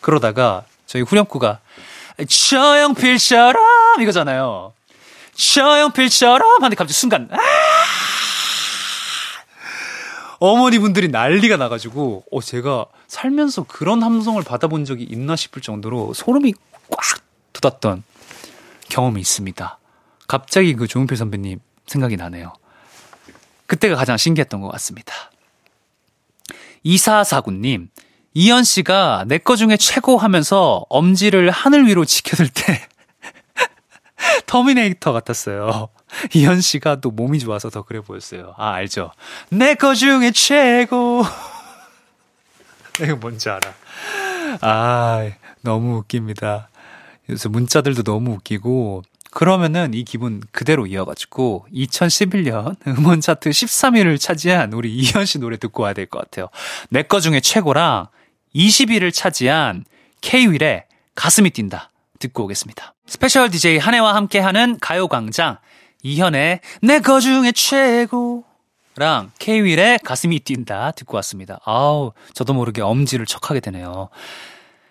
그러다가 0.00 0.64
저희 0.86 1.02
후렴구가 1.02 1.60
조용필처럼 2.28 4.00
이거잖아요. 4.00 4.72
조용필처럼 5.34 6.62
하는데 6.62 6.76
갑자기 6.76 6.94
순간 6.94 7.28
아! 7.30 7.38
어머니분들이 10.38 11.08
난리가 11.08 11.56
나가지고 11.56 12.24
어 12.30 12.40
제가 12.40 12.86
살면서 13.08 13.64
그런 13.64 14.02
함성을 14.02 14.42
받아본 14.42 14.84
적이 14.84 15.04
있나 15.04 15.34
싶을 15.36 15.62
정도로 15.62 16.14
소름이 16.14 16.54
꽉 16.90 17.22
돋았던 17.52 18.02
경험이 18.88 19.20
있습니다. 19.20 19.78
갑자기 20.28 20.74
그 20.74 20.86
조용필 20.86 21.16
선배님 21.16 21.60
생각이 21.86 22.16
나네요. 22.16 22.52
그때가 23.66 23.96
가장 23.96 24.16
신기했던 24.16 24.60
것 24.60 24.68
같습니다. 24.72 25.14
이사사구님, 26.82 27.90
이현 28.38 28.64
씨가 28.64 29.24
내 29.28 29.38
거 29.38 29.56
중에 29.56 29.78
최고 29.78 30.18
하면서 30.18 30.84
엄지를 30.90 31.50
하늘 31.50 31.86
위로 31.86 32.04
치켜들 32.04 32.50
때 32.50 32.86
터미네이터 34.44 35.12
같았어요. 35.12 35.88
이현 36.34 36.60
씨가 36.60 37.00
또 37.00 37.10
몸이 37.10 37.38
좋아서 37.38 37.70
더 37.70 37.80
그래 37.82 38.00
보였어요. 38.00 38.52
아, 38.58 38.72
알죠? 38.72 39.10
내 39.48 39.74
거 39.74 39.94
중에 39.94 40.32
최고. 40.32 41.24
이거 43.02 43.16
뭔지 43.16 43.48
알아. 43.48 43.60
아, 44.60 45.30
너무 45.62 45.96
웃깁니다. 45.98 46.68
요새 47.30 47.48
문자들도 47.48 48.02
너무 48.02 48.32
웃기고, 48.34 49.02
그러면은 49.30 49.94
이 49.94 50.04
기분 50.04 50.42
그대로 50.52 50.86
이어가지고 50.86 51.66
2011년 51.72 52.76
음원 52.86 53.20
차트 53.22 53.48
13위를 53.50 54.20
차지한 54.20 54.72
우리 54.74 54.94
이현 54.94 55.24
씨 55.24 55.38
노래 55.38 55.56
듣고 55.56 55.82
와야 55.84 55.94
될 55.94 56.06
것 56.06 56.18
같아요. 56.20 56.48
내 56.90 57.02
거 57.02 57.20
중에 57.20 57.40
최고랑 57.40 58.08
20위를 58.56 59.12
차지한 59.12 59.84
K-윌의 60.22 60.84
가슴이 61.14 61.50
뛴다 61.50 61.90
듣고 62.18 62.44
오겠습니다. 62.44 62.94
스페셜 63.06 63.50
DJ 63.50 63.78
한해와 63.78 64.14
함께하는 64.14 64.78
가요광장 64.80 65.58
이현의 66.02 66.60
내 66.82 66.98
거 67.00 67.20
중에 67.20 67.52
최고랑 67.52 68.42
K-윌의 69.38 69.98
가슴이 70.04 70.40
뛴다 70.40 70.92
듣고 70.92 71.16
왔습니다. 71.16 71.60
아우 71.64 72.12
저도 72.32 72.54
모르게 72.54 72.80
엄지를 72.82 73.26
척하게 73.26 73.60
되네요. 73.60 74.08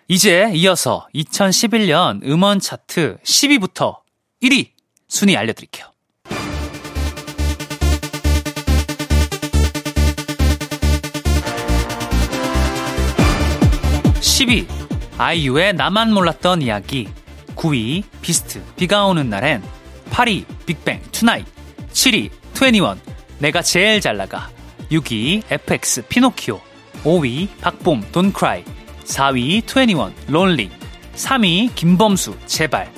이제 0.07 0.51
이어서 0.53 1.07
2011년 1.15 2.23
음원 2.27 2.59
차트 2.59 3.17
10위부터 3.23 3.97
1위 4.43 4.69
순위 5.07 5.35
알려드릴게요. 5.35 5.87
10위 14.35 14.67
아이유의 15.17 15.75
나만 15.75 16.13
몰랐던 16.13 16.61
이야기. 16.61 17.07
9위 17.55 18.03
비스트 18.21 18.61
비가 18.75 19.05
오는 19.05 19.29
날엔. 19.29 19.63
8위 20.11 20.43
빅뱅 20.65 21.01
Tonight. 21.13 21.45
7위 21.93 22.29
2NE1 22.53 22.97
내가 23.39 23.61
제일 23.61 24.01
잘 24.01 24.17
나가. 24.17 24.49
6위 24.91 25.43
FX 25.49 26.07
피노키오. 26.09 26.59
5위 27.05 27.47
박봄 27.61 28.03
Don't 28.11 28.45
Cry 28.45 28.65
4위 29.05 29.63
2NE1 29.65 30.13
Lonely 30.27 30.69
3위 31.15 31.73
김범수 31.73 32.37
제발. 32.45 32.91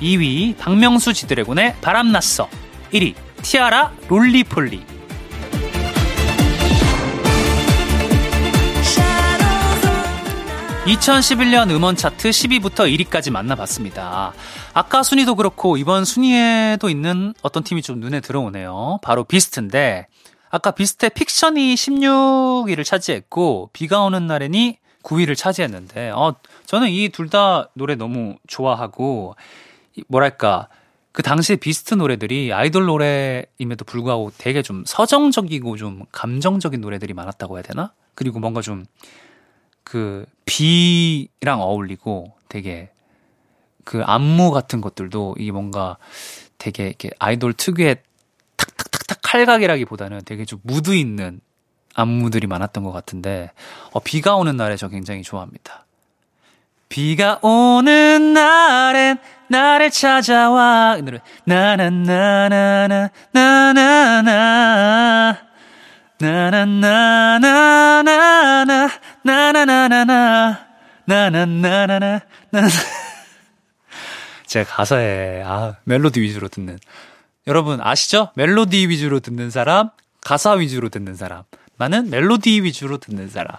2위 0.00 0.58
박명수 0.58 1.12
지드래곤의 1.12 1.76
바람났어. 1.80 2.48
1위 2.92 3.14
티아라 3.42 3.92
Roly-Poly 4.08 4.89
2011년 10.94 11.70
음원 11.70 11.94
차트 11.94 12.30
10위부터 12.30 12.92
1위까지 12.92 13.30
만나봤습니다. 13.30 14.32
아까 14.74 15.02
순위도 15.04 15.36
그렇고 15.36 15.76
이번 15.76 16.04
순위에도 16.04 16.88
있는 16.90 17.32
어떤 17.42 17.62
팀이 17.62 17.82
좀 17.82 18.00
눈에 18.00 18.18
들어오네요. 18.20 18.98
바로 19.02 19.22
비스트인데 19.22 20.08
아까 20.50 20.72
비스트의 20.72 21.10
픽션이 21.10 21.76
16위를 21.76 22.84
차지했고 22.84 23.70
비가 23.72 24.02
오는 24.02 24.26
날에니 24.26 24.78
9위를 25.04 25.36
차지했는데 25.36 26.10
어 26.10 26.34
저는 26.66 26.88
이 26.90 27.08
둘 27.10 27.28
다 27.30 27.70
노래 27.74 27.94
너무 27.94 28.36
좋아하고 28.48 29.36
뭐랄까 30.08 30.66
그 31.12 31.22
당시에 31.22 31.54
비스트 31.56 31.94
노래들이 31.94 32.52
아이돌 32.52 32.86
노래임에도 32.86 33.84
불구하고 33.86 34.32
되게 34.38 34.62
좀 34.62 34.82
서정적이고 34.86 35.76
좀 35.76 36.02
감정적인 36.10 36.80
노래들이 36.80 37.14
많았다고 37.14 37.56
해야 37.58 37.62
되나? 37.62 37.92
그리고 38.16 38.40
뭔가 38.40 38.60
좀 38.60 38.84
그 39.84 40.26
비랑 40.44 41.60
어울리고 41.60 42.34
되게 42.48 42.90
그 43.84 44.02
안무 44.02 44.50
같은 44.50 44.80
것들도 44.80 45.36
이게 45.38 45.52
뭔가 45.52 45.96
되게 46.58 46.88
이렇게 46.88 47.10
아이돌 47.18 47.54
특유의 47.54 47.96
탁탁탁탁 48.56 49.18
칼각이라기보다는 49.22 50.22
되게 50.24 50.44
좀 50.44 50.60
무드 50.62 50.94
있는 50.94 51.40
안무들이 51.94 52.46
많았던 52.46 52.84
것 52.84 52.92
같은데 52.92 53.50
어, 53.92 54.00
비가 54.00 54.36
오는 54.36 54.56
날에 54.56 54.76
저 54.76 54.88
굉장히 54.88 55.22
좋아합니다. 55.22 55.86
비가 56.88 57.38
오는 57.42 58.32
날엔 58.32 59.18
나를 59.48 59.90
찾아와 59.90 60.98
나나나나나 61.44 63.10
나나나 63.32 64.30
나나나나나 66.18 67.40
나 69.24 69.52
나나나나 69.52 70.66
나 71.06 71.30
나나나나 71.30 72.20
나 72.50 72.60
나. 72.60 72.68
제가 74.46 74.74
가사에 74.74 75.42
아 75.44 75.76
멜로디 75.84 76.20
위주로 76.20 76.48
듣는. 76.48 76.78
여러분 77.46 77.80
아시죠? 77.80 78.30
멜로디 78.34 78.88
위주로 78.88 79.20
듣는 79.20 79.50
사람 79.50 79.90
가사 80.20 80.52
위주로 80.52 80.88
듣는 80.88 81.16
사람. 81.16 81.42
나는 81.76 82.10
멜로디 82.10 82.62
위주로 82.62 82.98
듣는 82.98 83.28
사람. 83.28 83.56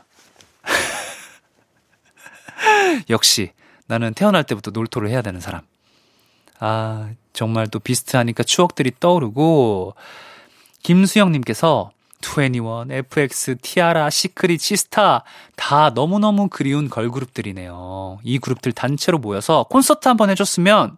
역시 3.10 3.52
나는 3.88 4.14
태어날 4.14 4.44
때부터 4.44 4.72
놀토를 4.72 5.10
해야 5.10 5.22
되는 5.22 5.42
사람. 5.42 5.62
아, 6.60 7.10
정말 7.34 7.68
또 7.68 7.80
비슷하니까 7.80 8.44
추억들이 8.44 8.92
떠오르고, 9.00 9.96
김수영님께서 10.84 11.92
2NE1, 12.22 12.92
FX, 12.92 13.58
티아라, 13.62 14.10
시크릿, 14.10 14.62
시스타 14.62 15.24
다 15.56 15.90
너무너무 15.90 16.48
그리운 16.50 16.90
걸그룹들이네요. 16.90 18.20
이 18.24 18.40
그룹들 18.40 18.72
단체로 18.72 19.18
모여서 19.18 19.66
콘서트 19.70 20.08
한번 20.08 20.30
해줬으면 20.30 20.98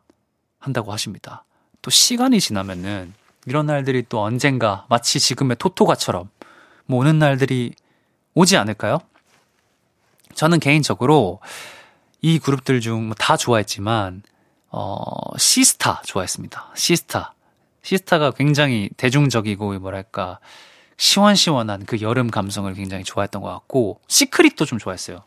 한다고 0.60 0.92
하십니다. 0.92 1.46
또 1.82 1.90
시간이 1.90 2.40
지나면은 2.40 3.14
이런 3.46 3.66
날들이 3.66 4.06
또 4.08 4.22
언젠가 4.22 4.86
마치 4.90 5.20
지금의 5.20 5.58
토토가처럼 5.60 6.30
뭐 6.86 7.00
오는 7.00 7.20
날들이 7.20 7.74
오지 8.36 8.58
않을까요? 8.58 9.00
저는 10.36 10.60
개인적으로 10.60 11.40
이 12.22 12.40
그룹들 12.40 12.80
중 12.82 13.12
다 13.18 13.38
좋아했지만 13.38 14.24
어 14.70 15.38
시스타 15.38 16.02
좋아했습니다. 16.06 16.72
시스타. 16.76 17.34
시스타가 17.84 18.32
굉장히 18.32 18.90
대중적이고 18.96 19.78
뭐랄까 19.80 20.40
시원시원한 20.98 21.86
그 21.86 22.02
여름 22.02 22.30
감성을 22.30 22.72
굉장히 22.74 23.04
좋아했던 23.04 23.42
것 23.42 23.50
같고 23.50 24.00
시크릿도 24.08 24.66
좀 24.66 24.80
좋아했어요. 24.80 25.24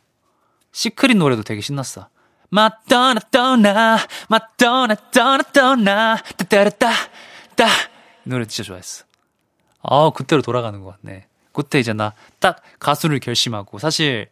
시크릿 0.73 1.17
노래도 1.17 1.43
되게 1.43 1.61
신났어. 1.61 2.09
마돈나 2.49 3.21
돈나 3.31 3.99
마돈나 4.29 4.95
돈나 5.11 5.43
돈나 5.53 6.17
따따라따 6.17 6.91
따 7.57 7.67
노래 8.25 8.45
진짜 8.47 8.67
좋아했어. 8.67 9.05
아 9.83 10.11
그때로 10.15 10.43
돌아가는 10.43 10.81
것 10.83 11.01
같네. 11.01 11.27
그때 11.53 11.79
이제 11.81 11.93
나 11.93 12.13
딱 12.39 12.61
가수를 12.79 13.19
결심하고 13.19 13.79
사실 13.79 14.29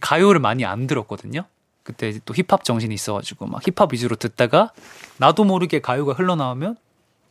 가요를 0.00 0.40
많이 0.40 0.64
안 0.64 0.86
들었거든요. 0.86 1.44
그때 1.82 2.18
또 2.24 2.34
힙합 2.34 2.64
정신이 2.64 2.94
있어가지고 2.94 3.46
막 3.46 3.62
힙합 3.66 3.92
위주로 3.92 4.16
듣다가 4.16 4.72
나도 5.18 5.44
모르게 5.44 5.80
가요가 5.80 6.12
흘러나오면 6.14 6.76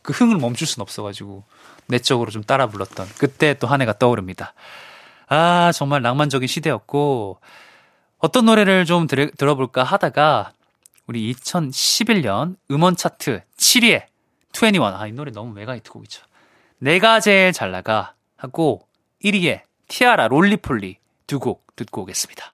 그 0.04 0.12
흥을 0.12 0.36
멈출 0.36 0.66
순 0.68 0.82
없어가지고 0.82 1.44
내적으로 1.86 2.30
좀 2.30 2.44
따라 2.44 2.68
불렀던 2.68 3.08
그때 3.18 3.54
또 3.54 3.66
한 3.66 3.82
해가 3.82 3.98
떠오릅니다. 3.98 4.54
아 5.28 5.72
정말 5.72 6.02
낭만적인 6.02 6.46
시대였고 6.46 7.40
어떤 8.18 8.44
노래를 8.44 8.84
좀 8.84 9.06
들, 9.06 9.30
들어볼까 9.32 9.82
하다가 9.82 10.52
우리 11.06 11.32
2011년 11.34 12.56
음원 12.70 12.96
차트 12.96 13.42
7위에 13.56 14.06
2NE1. 14.54 14.80
아, 14.82 15.06
이 15.06 15.12
노래 15.12 15.32
너무 15.32 15.52
mega 15.52 15.74
hit 15.74 15.90
곡이죠. 15.90 16.22
내가 16.78 17.20
제일 17.20 17.52
잘 17.52 17.72
나가 17.72 18.14
하고 18.36 18.86
1위에 19.24 19.62
티아라 19.88 20.28
Roly-Poly 20.28 20.98
두 21.26 21.38
곡 21.40 21.64
듣고 21.76 22.02
오겠습니다. 22.02 22.53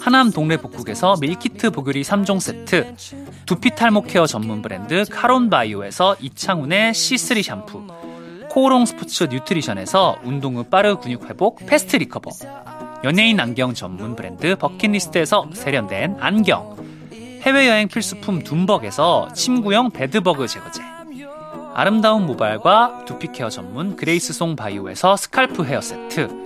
하남 0.00 0.30
동네 0.30 0.56
복국에서 0.56 1.16
밀키트 1.20 1.70
복요리 1.70 2.02
3종 2.02 2.40
세트, 2.40 2.94
두피 3.44 3.74
탈모 3.74 4.02
care 4.02 4.26
전문 4.26 4.62
브랜드 4.62 5.04
카론바이오에서 5.10 6.16
이창훈의 6.20 6.92
C3 6.92 7.42
샴푸, 7.42 7.86
코오롱 8.50 8.86
스포츠 8.86 9.24
뉴트리션에서 9.24 10.18
운동 10.22 10.56
후 10.56 10.64
빠른 10.64 10.96
근육 10.96 11.28
회복 11.28 11.64
fast 11.66 11.96
recover, 11.96 12.30
연예인 13.04 13.40
안경 13.40 13.74
전문 13.74 14.14
브랜드 14.14 14.56
버킷리스트에서 14.56 15.48
세련된 15.52 16.16
안경, 16.20 16.76
해외여행 17.42 17.88
필수품 17.88 18.44
둠벅에서 18.44 19.28
침구용 19.34 19.90
bedbug 19.90 20.46
제거제, 20.46 20.82
아름다운 21.74 22.26
모발과 22.26 23.04
두피 23.06 23.32
care 23.32 23.50
전문 23.50 23.96
그레이스송 23.96 24.56
바이오에서 24.56 25.16
scalp 25.16 25.64
hair 25.64 25.80
세트, 25.80 26.45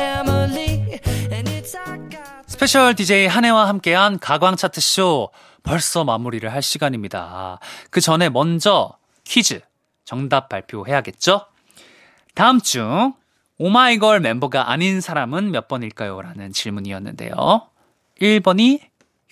special 2.61 2.93
DJ 2.93 3.25
한해와 3.25 3.67
함께한 3.69 4.19
가광 4.19 4.55
차트쇼 4.55 5.31
벌써 5.63 6.03
마무리를 6.03 6.53
할 6.53 6.61
시간입니다. 6.61 7.57
그 7.89 8.01
전에 8.01 8.29
먼저 8.29 8.95
퀴즈 9.23 9.61
정답 10.05 10.47
발표해야겠죠? 10.47 11.47
다음 12.35 12.61
중 12.61 13.13
오마이걸 13.57 14.19
멤버가 14.19 14.69
아닌 14.69 15.01
사람은 15.01 15.49
몇 15.49 15.67
번일까요? 15.67 16.21
라는 16.21 16.53
질문이었는데요. 16.53 17.33
1번이 18.21 18.79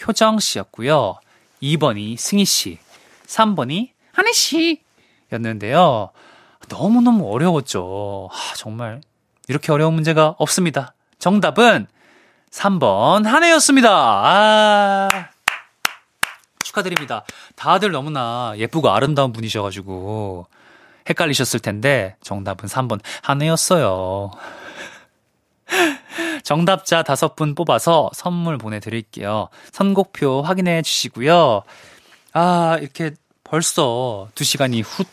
효정 0.08 0.40
씨였고요. 0.40 1.20
2번이 1.62 2.18
승희 2.18 2.46
씨, 2.46 2.80
3번이 3.28 3.92
한해 4.12 4.32
씨 4.32 4.82
였는데요. 5.32 6.10
너무너무 6.68 7.32
어려웠죠. 7.32 8.30
아, 8.32 8.56
정말 8.56 9.02
이렇게 9.48 9.72
어려운 9.72 9.94
문제가 9.94 10.34
없습니다. 10.40 10.96
정답은 11.20 11.86
3번 12.52 13.24
한 13.26 13.44
해였습니다. 13.44 13.90
아. 13.92 15.08
축하드립니다. 16.64 17.24
다들 17.56 17.92
너무나 17.92 18.54
예쁘고 18.58 18.90
아름다운 18.92 19.34
분이셔가지고 19.34 20.48
헷갈리셨을 21.10 21.60
텐데 21.60 22.16
정답은 22.22 22.70
3번 22.70 23.00
한 23.24 23.42
해였어요. 23.42 24.32
정답자 26.44 27.04
5분 27.04 27.56
뽑아서 27.56 28.10
선물 28.14 28.58
보내드릴게요. 28.58 29.50
선곡표 29.72 30.42
확인해 30.42 30.82
주시고요. 30.82 31.64
아, 32.34 32.78
이렇게 32.80 33.12
벌써 33.44 34.30
2시간이 34.36 34.84
후 34.86 35.06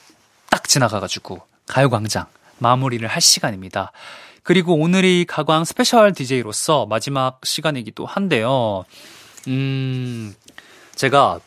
딱 0.57 0.69
지나가가지고 0.69 1.41
가요광장 1.67 2.27
마무리를 2.59 3.07
할 3.07 3.21
시간입니다. 3.21 3.93
그리고 4.47 4.77
오늘이 4.77 5.25
가광 5.25 5.65
special 5.65 6.13
DJ로서 6.13 6.87
마지막 6.87 7.41
시간이기도 7.45 8.07
한데요. 8.07 8.85
음, 9.49 10.33
제가 10.95 11.41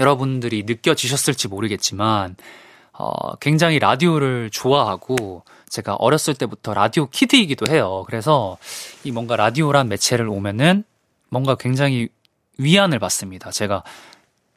여러분들이 0.00 0.62
느껴지셨을지 0.62 1.48
모르겠지만, 1.48 2.36
어, 2.94 3.36
굉장히 3.40 3.78
라디오를 3.78 4.48
좋아하고, 4.50 5.44
제가 5.68 5.96
어렸을 5.96 6.32
때부터 6.32 6.72
라디오 6.72 7.10
kid이기도 7.10 7.70
해요. 7.70 8.04
그래서 8.06 8.56
이 9.04 9.10
뭔가 9.10 9.36
라디오란 9.36 9.90
매체를 9.90 10.26
오면은 10.26 10.84
뭔가 11.28 11.56
굉장히 11.56 12.08
위안을 12.56 13.00
받습니다. 13.00 13.50
제가 13.50 13.82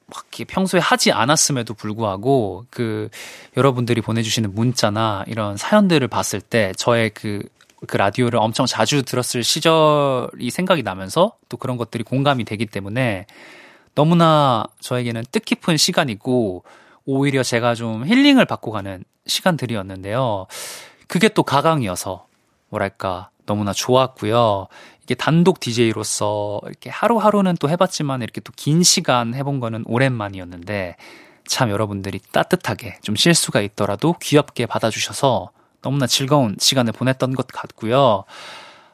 막 0.05 0.25
평소에 0.47 0.79
하지 0.79 1.11
않았음에도 1.11 1.73
불구하고 1.73 2.65
그 2.69 3.09
여러분들이 3.57 3.99
보내주시는 3.99 4.55
문자나 4.55 5.25
이런 5.27 5.57
사연들을 5.57 6.07
봤을 6.07 6.39
때 6.39 6.71
저의 6.77 7.09
그 7.09 7.43
그 7.85 7.97
라디오를 7.97 8.39
엄청 8.39 8.65
자주 8.65 9.03
들었을 9.03 9.43
시절이 9.43 10.49
생각이 10.49 10.81
나면서 10.83 11.33
또 11.49 11.57
그런 11.57 11.77
것들이 11.77 12.03
공감이 12.03 12.43
되기 12.43 12.65
때문에 12.65 13.27
너무나 13.93 14.65
저에게는 14.79 15.25
뜻깊은 15.31 15.77
시간이고 15.77 16.63
오히려 17.05 17.43
제가 17.43 17.75
좀 17.75 18.05
힐링을 18.05 18.45
받고 18.45 18.71
가는 18.71 19.03
시간들이었는데요. 19.27 20.47
그게 21.07 21.29
또 21.29 21.43
가강이어서 21.43 22.27
뭐랄까 22.69 23.29
너무나 23.45 23.73
좋았고요. 23.73 24.67
이게 25.03 25.15
단독 25.15 25.59
DJ로서 25.59 26.59
이렇게 26.65 26.89
하루하루는 26.89 27.55
또 27.59 27.69
해봤지만 27.69 28.21
이렇게 28.21 28.41
또 28.41 28.51
긴 28.55 28.83
시간 28.83 29.33
해본 29.33 29.59
거는 29.59 29.83
오랜만이었는데 29.87 30.97
참 31.45 31.69
여러분들이 31.69 32.19
따뜻하게 32.31 32.97
좀 33.01 33.15
실수가 33.15 33.61
있더라도 33.61 34.15
귀엽게 34.21 34.65
받아주셔서 34.65 35.51
너무나 35.81 36.07
즐거운 36.07 36.55
시간을 36.59 36.93
보냈던 36.93 37.35
것 37.35 37.47
같고요. 37.47 38.23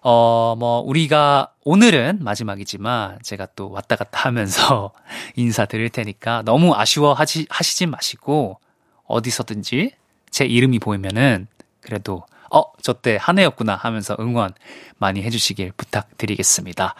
어, 0.01 0.55
뭐, 0.59 0.79
우리가 0.81 1.53
오늘은 1.63 2.19
마지막이지만 2.21 3.19
제가 3.23 3.47
또 3.55 3.71
왔다 3.71 3.95
갔다 3.95 4.27
하면서 4.27 4.91
인사드릴 5.37 5.89
테니까 5.89 6.41
너무 6.43 6.73
아쉬워 6.75 7.13
하지, 7.13 7.45
하시지 7.49 7.85
마시고 7.85 8.59
어디서든지 9.05 9.91
제 10.29 10.45
이름이 10.45 10.79
보이면은 10.79 11.47
그래도 11.81 12.25
어, 12.51 12.63
저 12.81 12.93
때 12.93 13.17
한 13.17 13.39
해였구나 13.39 13.75
하면서 13.75 14.15
응원 14.19 14.53
많이 14.97 15.23
해주시길 15.23 15.71
부탁드리겠습니다. 15.77 16.95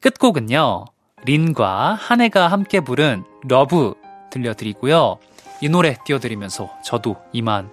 끝곡은요, 0.00 0.86
린과 1.24 1.94
한해가 1.94 2.48
함께 2.48 2.80
부른 2.80 3.24
LOVE 3.46 3.94
들려드리고요. 4.30 5.18
이 5.62 5.68
노래 5.68 5.96
띄워드리면서 6.04 6.68
저도 6.84 7.16
이만 7.32 7.70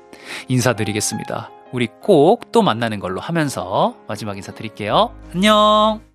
인사드리겠습니다. 0.47 1.49
우리 1.71 1.87
꼭 2.01 2.51
또 2.51 2.61
만나는 2.61 2.99
걸로 2.99 3.19
하면서 3.19 3.95
마지막 4.07 4.37
인사드릴게요. 4.37 5.13
안녕! 5.35 6.08